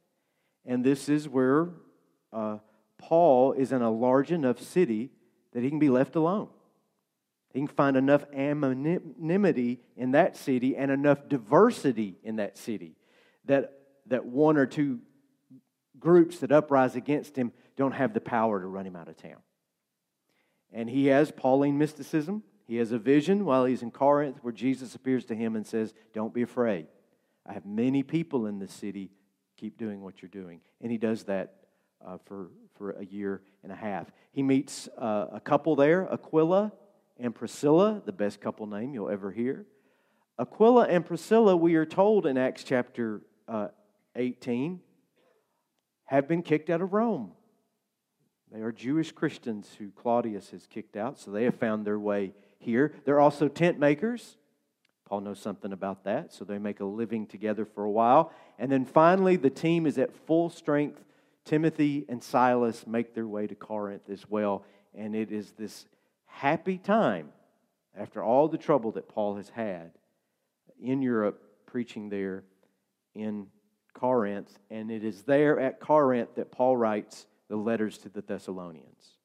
[0.67, 1.71] And this is where
[2.35, 2.59] uh,
[2.99, 5.11] Paul is in a large enough city
[5.53, 6.48] that he can be left alone.
[7.53, 12.96] He can find enough anonymity in that city and enough diversity in that city
[13.44, 13.72] that,
[14.07, 15.00] that one or two
[15.98, 19.38] groups that uprise against him don't have the power to run him out of town.
[20.72, 22.42] And he has Pauline mysticism.
[22.66, 25.92] He has a vision while he's in Corinth where Jesus appears to him and says,
[26.14, 26.86] Don't be afraid.
[27.44, 29.11] I have many people in this city.
[29.59, 30.61] Keep doing what you're doing.
[30.80, 31.55] And he does that
[32.07, 34.11] uh, for, for a year and a half.
[34.32, 36.72] He meets uh, a couple there, Aquila
[37.18, 39.66] and Priscilla, the best couple name you'll ever hear.
[40.38, 43.68] Aquila and Priscilla, we are told in Acts chapter uh,
[44.16, 44.80] 18,
[46.07, 47.32] have been kicked out of Rome.
[48.53, 52.34] They are Jewish Christians who Claudius has kicked out, so they have found their way
[52.59, 52.94] here.
[53.05, 54.36] They're also tent makers.
[55.09, 58.32] Paul knows something about that, so they make a living together for a while.
[58.59, 61.03] And then finally, the team is at full strength.
[61.45, 64.64] Timothy and Silas make their way to Corinth as well,
[64.95, 65.86] and it is this
[66.26, 67.30] happy time
[67.97, 69.93] after all the trouble that Paul has had
[70.80, 72.45] in Europe preaching there
[73.14, 73.47] in
[73.93, 74.59] Corinth.
[74.70, 79.18] And it is there at Corinth that Paul writes the letters to the Thessalonians.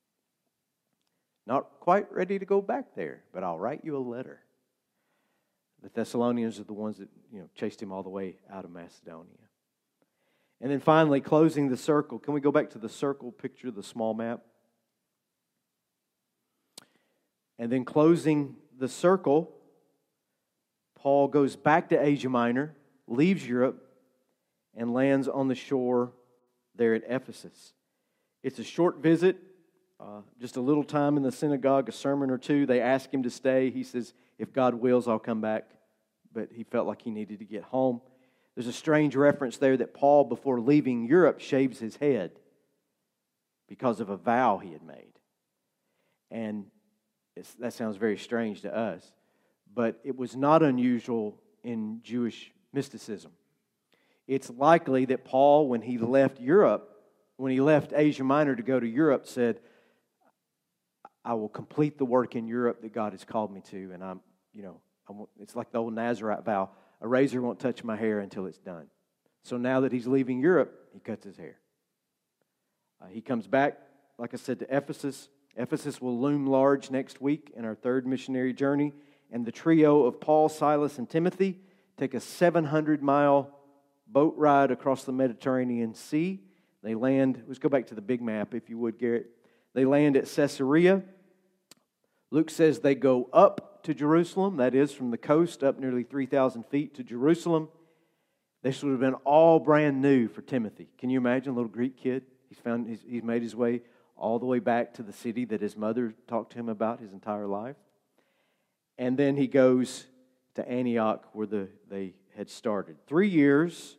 [1.45, 4.41] Not quite ready to go back there, but I'll write you a letter.
[5.82, 8.72] The Thessalonians are the ones that you know chased him all the way out of
[8.72, 9.47] Macedonia.
[10.60, 12.18] And then finally, closing the circle.
[12.18, 14.41] Can we go back to the circle picture, the small map?
[17.60, 19.51] And then closing the circle,
[20.95, 22.76] Paul goes back to Asia Minor,
[23.08, 23.84] leaves Europe,
[24.76, 26.12] and lands on the shore
[26.76, 27.74] there at Ephesus.
[28.43, 29.38] It's a short visit,
[29.99, 32.66] uh, just a little time in the synagogue, a sermon or two.
[32.66, 33.72] They ask him to stay.
[33.72, 35.70] He says, If God wills, I'll come back.
[36.32, 38.01] But he felt like he needed to get home.
[38.58, 42.32] There's a strange reference there that Paul, before leaving Europe, shaves his head
[43.70, 45.14] because of a vow he had made.
[46.32, 46.66] And
[47.60, 49.05] that sounds very strange to us,
[49.72, 53.30] but it was not unusual in Jewish mysticism.
[54.26, 56.89] It's likely that Paul, when he left Europe,
[57.36, 59.60] when he left Asia Minor to go to Europe, said,
[61.24, 63.91] I will complete the work in Europe that God has called me to.
[63.93, 64.20] And I'm,
[64.51, 66.72] you know, I'm, it's like the old Nazarite vow
[67.02, 68.88] a razor won't touch my hair until it's done.
[69.43, 71.60] So now that he's leaving Europe, he cuts his hair.
[73.02, 73.80] Uh, he comes back,
[74.18, 75.30] like I said, to Ephesus.
[75.56, 78.93] Ephesus will loom large next week in our third missionary journey.
[79.32, 81.60] And the trio of Paul, Silas, and Timothy
[81.98, 83.52] take a 700 mile
[84.08, 86.41] boat ride across the Mediterranean Sea
[86.88, 89.30] they land, let's go back to the big map, if you would, Garrett.
[89.74, 91.04] They land at Caesarea.
[92.32, 96.65] Luke says they go up to Jerusalem, that is, from the coast up nearly 3,000
[96.65, 97.69] feet to Jerusalem.
[98.63, 100.89] This would have been all brand new for Timothy.
[100.97, 102.23] Can you imagine a little Greek kid?
[102.49, 103.82] He's, found, he's, he's made his way
[104.15, 107.13] all the way back to the city that his mother talked to him about his
[107.13, 107.75] entire life.
[108.97, 110.07] and then he goes
[110.55, 112.97] to Antioch where the, they had started.
[113.07, 113.97] Three years,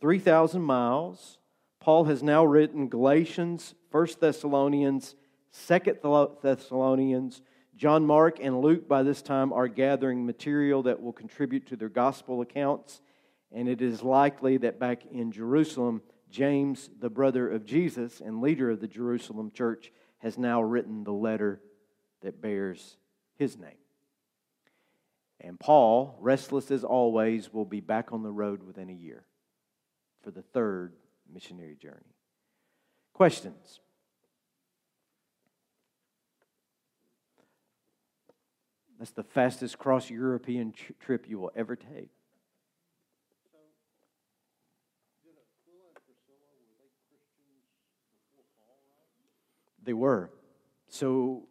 [0.00, 1.38] 3,000 miles.
[1.78, 5.14] Paul has now written Galatians, 1 Thessalonians,
[5.66, 5.78] 2
[6.42, 7.42] Thessalonians.
[7.80, 11.88] John Mark and Luke, by this time, are gathering material that will contribute to their
[11.88, 13.00] gospel accounts.
[13.52, 18.70] And it is likely that back in Jerusalem, James, the brother of Jesus and leader
[18.70, 21.58] of the Jerusalem church, has now written the letter
[22.20, 22.98] that bears
[23.38, 23.70] his name.
[25.40, 29.24] And Paul, restless as always, will be back on the road within a year
[30.22, 30.92] for the third
[31.32, 32.14] missionary journey.
[33.14, 33.80] Questions?
[39.00, 42.10] That's the fastest cross European trip you will ever take.
[49.82, 50.30] They were.
[50.88, 51.48] So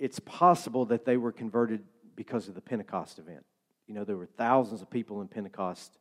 [0.00, 1.84] it's possible that they were converted
[2.16, 3.44] because of the Pentecost event.
[3.86, 6.00] You know, there were thousands of people in Pentecost,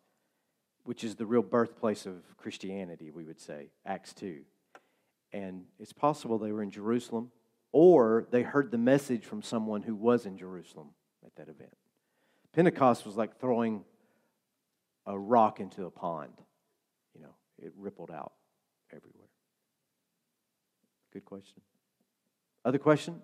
[0.86, 4.40] which is the real birthplace of Christianity, we would say, Acts 2.
[5.34, 7.30] And it's possible they were in Jerusalem
[7.72, 10.90] or they heard the message from someone who was in Jerusalem
[11.26, 11.76] at that event.
[12.54, 13.84] Pentecost was like throwing
[15.06, 16.34] a rock into a pond.
[17.16, 18.34] You know, it rippled out
[18.92, 19.30] everywhere.
[21.14, 21.62] Good question.
[22.66, 23.22] Other questions?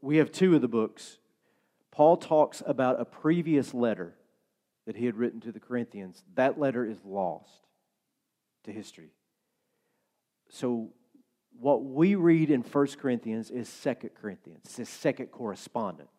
[0.00, 1.18] We have two of the books.
[1.90, 4.14] Paul talks about a previous letter
[4.86, 6.22] that he had written to the Corinthians.
[6.34, 7.62] That letter is lost
[8.64, 9.10] to history.
[10.48, 10.90] So,
[11.58, 14.60] what we read in 1 Corinthians is 2 Corinthians.
[14.64, 16.10] It's a second correspondence.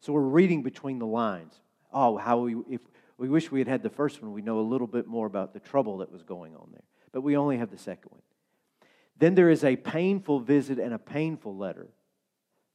[0.00, 1.54] So, we're reading between the lines.
[1.92, 2.80] Oh, how we, if
[3.18, 5.52] we wish we had had the first one, we know a little bit more about
[5.52, 6.84] the trouble that was going on there.
[7.12, 8.22] But we only have the second one.
[9.18, 11.88] Then there is a painful visit and a painful letter.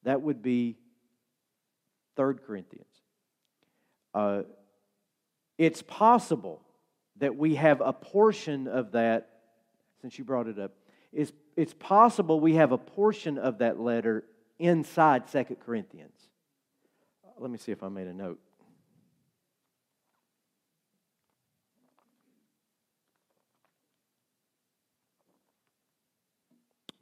[0.03, 0.77] That would be
[2.15, 2.85] 3 Corinthians.
[4.13, 4.43] Uh,
[5.57, 6.61] it's possible
[7.19, 9.29] that we have a portion of that,
[10.01, 10.73] since you brought it up,
[11.11, 14.23] is it's possible we have a portion of that letter
[14.59, 16.17] inside Second Corinthians.
[17.39, 18.39] Let me see if I made a note.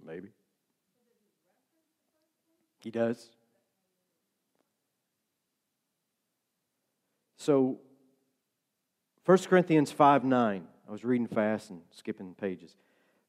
[0.06, 0.30] Maybe.
[2.80, 3.30] He does.
[7.38, 7.80] So
[9.26, 10.68] 1 Corinthians 5 9.
[10.88, 12.76] I was reading fast and skipping pages.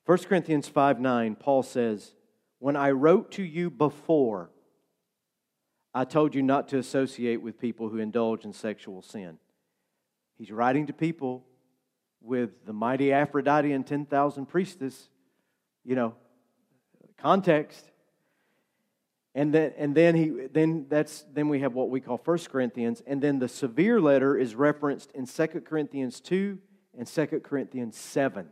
[0.05, 2.15] 1 Corinthians 5 9, Paul says,
[2.59, 4.51] When I wrote to you before,
[5.95, 9.39] I told you not to associate with people who indulge in sexual sin.
[10.37, 11.47] He's writing to people
[12.21, 15.09] with the mighty Aphrodite and 10,000 priestess,
[15.83, 16.15] you know,
[17.17, 17.91] context.
[19.37, 23.03] And then, and then he then that's then we have what we call 1 Corinthians,
[23.07, 26.59] and then the severe letter is referenced in 2 Corinthians 2
[26.97, 28.49] and 2 Corinthians 7.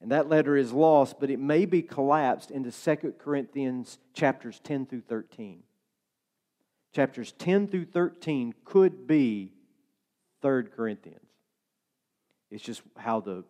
[0.00, 4.86] And that letter is lost, but it may be collapsed into 2 Corinthians chapters 10
[4.86, 5.64] through 13.
[6.94, 9.50] Chapters 10 through 13 could be
[10.40, 11.18] 3 Corinthians.
[12.48, 13.42] It's just how the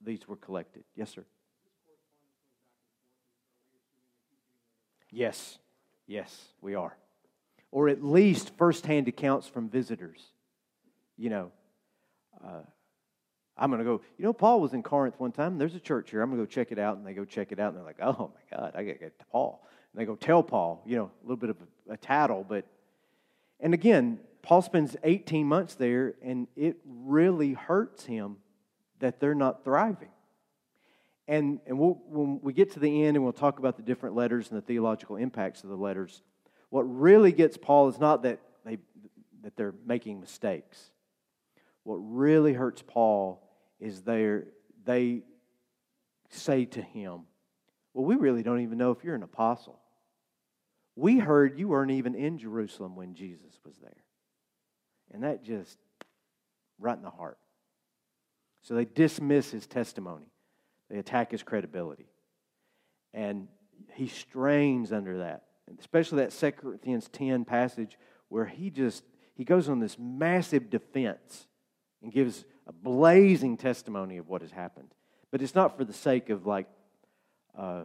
[0.00, 0.84] these were collected.
[0.94, 1.24] Yes, sir.
[5.16, 5.56] Yes,
[6.06, 6.94] yes, we are.
[7.70, 10.22] Or at least firsthand accounts from visitors.
[11.16, 11.52] You know,
[12.44, 12.60] uh,
[13.56, 15.56] I'm going to go, you know, Paul was in Corinth one time.
[15.56, 16.20] There's a church here.
[16.20, 16.98] I'm going to go check it out.
[16.98, 17.68] And they go check it out.
[17.68, 19.66] And they're like, oh my God, I got to get to Paul.
[19.94, 21.56] And they go tell Paul, you know, a little bit of
[21.88, 22.44] a, a tattle.
[22.46, 22.66] But,
[23.58, 28.36] and again, Paul spends 18 months there, and it really hurts him
[28.98, 30.10] that they're not thriving.
[31.28, 34.14] And, and we'll, when we get to the end and we'll talk about the different
[34.14, 36.22] letters and the theological impacts of the letters,
[36.70, 38.78] what really gets Paul is not that, they,
[39.42, 40.90] that they're making mistakes.
[41.82, 43.42] What really hurts Paul
[43.80, 44.40] is they
[44.86, 45.22] they
[46.30, 47.22] say to him,
[47.92, 49.78] Well, we really don't even know if you're an apostle.
[50.94, 54.02] We heard you weren't even in Jerusalem when Jesus was there.
[55.12, 55.78] And that just
[56.78, 57.38] right in the heart.
[58.62, 60.26] So they dismiss his testimony.
[60.90, 62.06] They attack his credibility.
[63.12, 63.48] And
[63.94, 65.44] he strains under that,
[65.78, 69.02] especially that 2 Corinthians 10 passage where he just
[69.34, 71.46] he goes on this massive defense
[72.02, 74.88] and gives a blazing testimony of what has happened.
[75.30, 76.66] But it's not for the sake of like,
[77.56, 77.84] uh,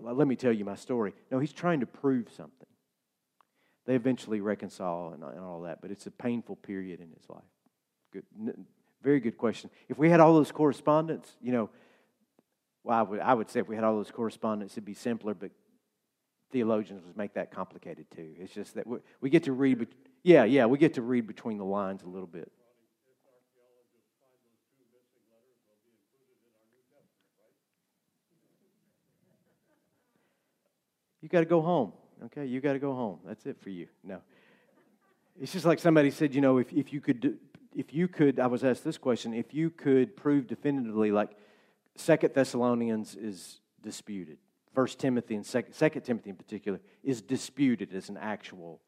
[0.00, 1.12] let me tell you my story.
[1.30, 2.66] No, he's trying to prove something.
[3.84, 7.42] They eventually reconcile and, and all that, but it's a painful period in his life.
[8.12, 8.24] Good,
[9.02, 9.70] very good question.
[9.88, 11.70] If we had all those correspondence, you know,
[12.86, 15.34] Well, I would, I would say if we had all those correspondence, it'd be simpler,
[15.34, 15.50] but
[16.52, 18.28] theologians would make that complicated too.
[18.38, 19.88] It's just that we, we get to read,
[20.22, 22.52] yeah, yeah, we get to read between the lines a little bit.
[31.20, 31.92] You got to go home.
[32.26, 33.18] Okay, you got to go home.
[33.26, 33.88] That's it for you.
[34.04, 34.20] No.
[35.40, 37.36] It's just like somebody said, you know, if, if you could,
[37.74, 41.30] if you could, I was asked this question, if you could prove definitively, like
[41.96, 44.38] Second Thessalonians is disputed,
[44.74, 48.80] First Timothy and Second Timothy in particular is disputed as an actual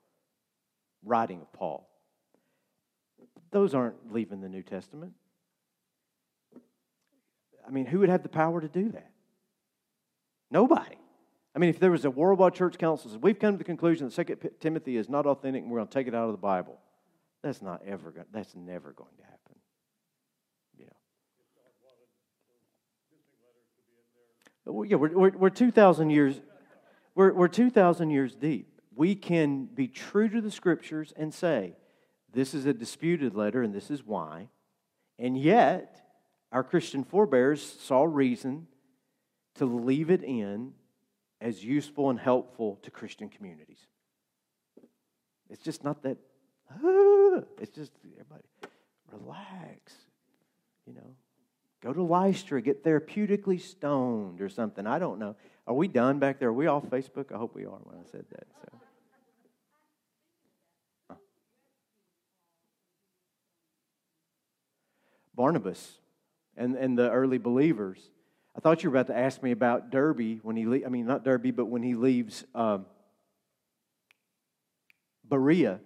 [1.04, 1.88] writing of Paul.
[3.50, 5.12] Those aren't leaving the New Testament.
[7.66, 9.10] I mean, who would have the power to do that?
[10.50, 10.96] Nobody.
[11.54, 14.06] I mean, if there was a worldwide church council says, we've come to the conclusion
[14.06, 16.38] that Second Timothy is not authentic and we're going to take it out of the
[16.38, 16.78] Bible,
[17.42, 19.54] that's not ever that's never going to happen.
[20.76, 20.92] You know.
[24.57, 26.40] Well, yeah, we're, we're, we're 2,000 years,
[27.14, 28.80] we're, we're 2,000 years deep.
[28.94, 31.74] We can be true to the scriptures and say,
[32.32, 34.48] this is a disputed letter and this is why.
[35.18, 36.00] And yet,
[36.52, 38.66] our Christian forebears saw reason
[39.56, 40.72] to leave it in
[41.40, 43.80] as useful and helpful to Christian communities.
[45.50, 46.18] It's just not that,
[47.58, 48.44] it's just, everybody,
[49.12, 49.94] relax.
[50.86, 51.14] You know,
[51.82, 54.86] go to Lystra, get therapeutically stoned or something.
[54.86, 55.36] I don't know.
[55.66, 56.48] Are we done back there?
[56.48, 57.32] Are we off Facebook?
[57.32, 58.46] I hope we are when I said that.
[58.60, 58.68] So.
[65.34, 65.98] Barnabas
[66.56, 68.10] and, and the early believers
[68.58, 71.06] I thought you were about to ask me about Derbe when he, le- I mean,
[71.06, 72.86] not Derbe, but when he leaves um,
[75.22, 75.78] Berea.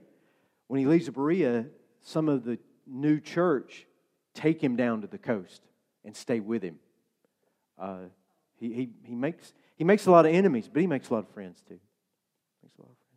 [0.69, 1.67] When he leaves Berea,
[2.01, 3.87] some of the new church
[4.33, 5.61] take him down to the coast
[6.05, 6.79] and stay with him.
[7.79, 7.99] Uh,
[8.59, 11.21] he, he, he, makes, he makes a lot of enemies, but he makes a lot
[11.21, 11.79] of friends too.
[12.63, 13.13] Makes a lot of friends.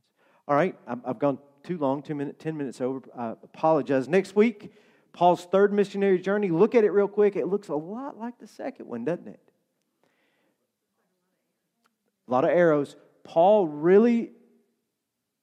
[0.47, 0.75] All right,
[1.05, 3.01] I've, gone too long, two minutes, 10 minutes over.
[3.17, 4.07] I apologize.
[4.07, 4.73] Next week,
[5.13, 6.49] Paul's third missionary journey.
[6.49, 7.35] Look at it real quick.
[7.35, 9.39] It looks a lot like the second one, doesn't it?
[12.27, 12.95] A lot of arrows.
[13.23, 14.31] Paul really,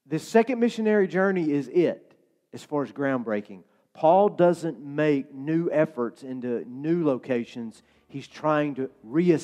[0.06, 2.14] this second missionary journey is it
[2.52, 3.62] as far as groundbreaking.
[3.94, 7.82] Paul doesn't make new efforts into new locations.
[8.08, 9.38] He's trying to re-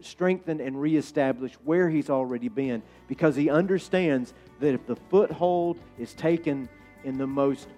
[0.00, 6.12] strengthen and reestablish where he's already been because he understands that if the foothold is
[6.14, 6.68] taken
[7.04, 7.68] in the most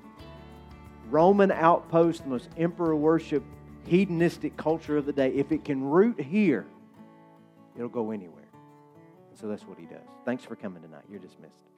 [1.10, 3.42] Roman outpost, the most emperor worship,
[3.86, 6.66] hedonistic culture of the day, if it can root here,
[7.76, 8.48] it'll go anywhere.
[9.34, 10.06] So that's what he does.
[10.24, 11.04] Thanks for coming tonight.
[11.10, 11.69] You're dismissed.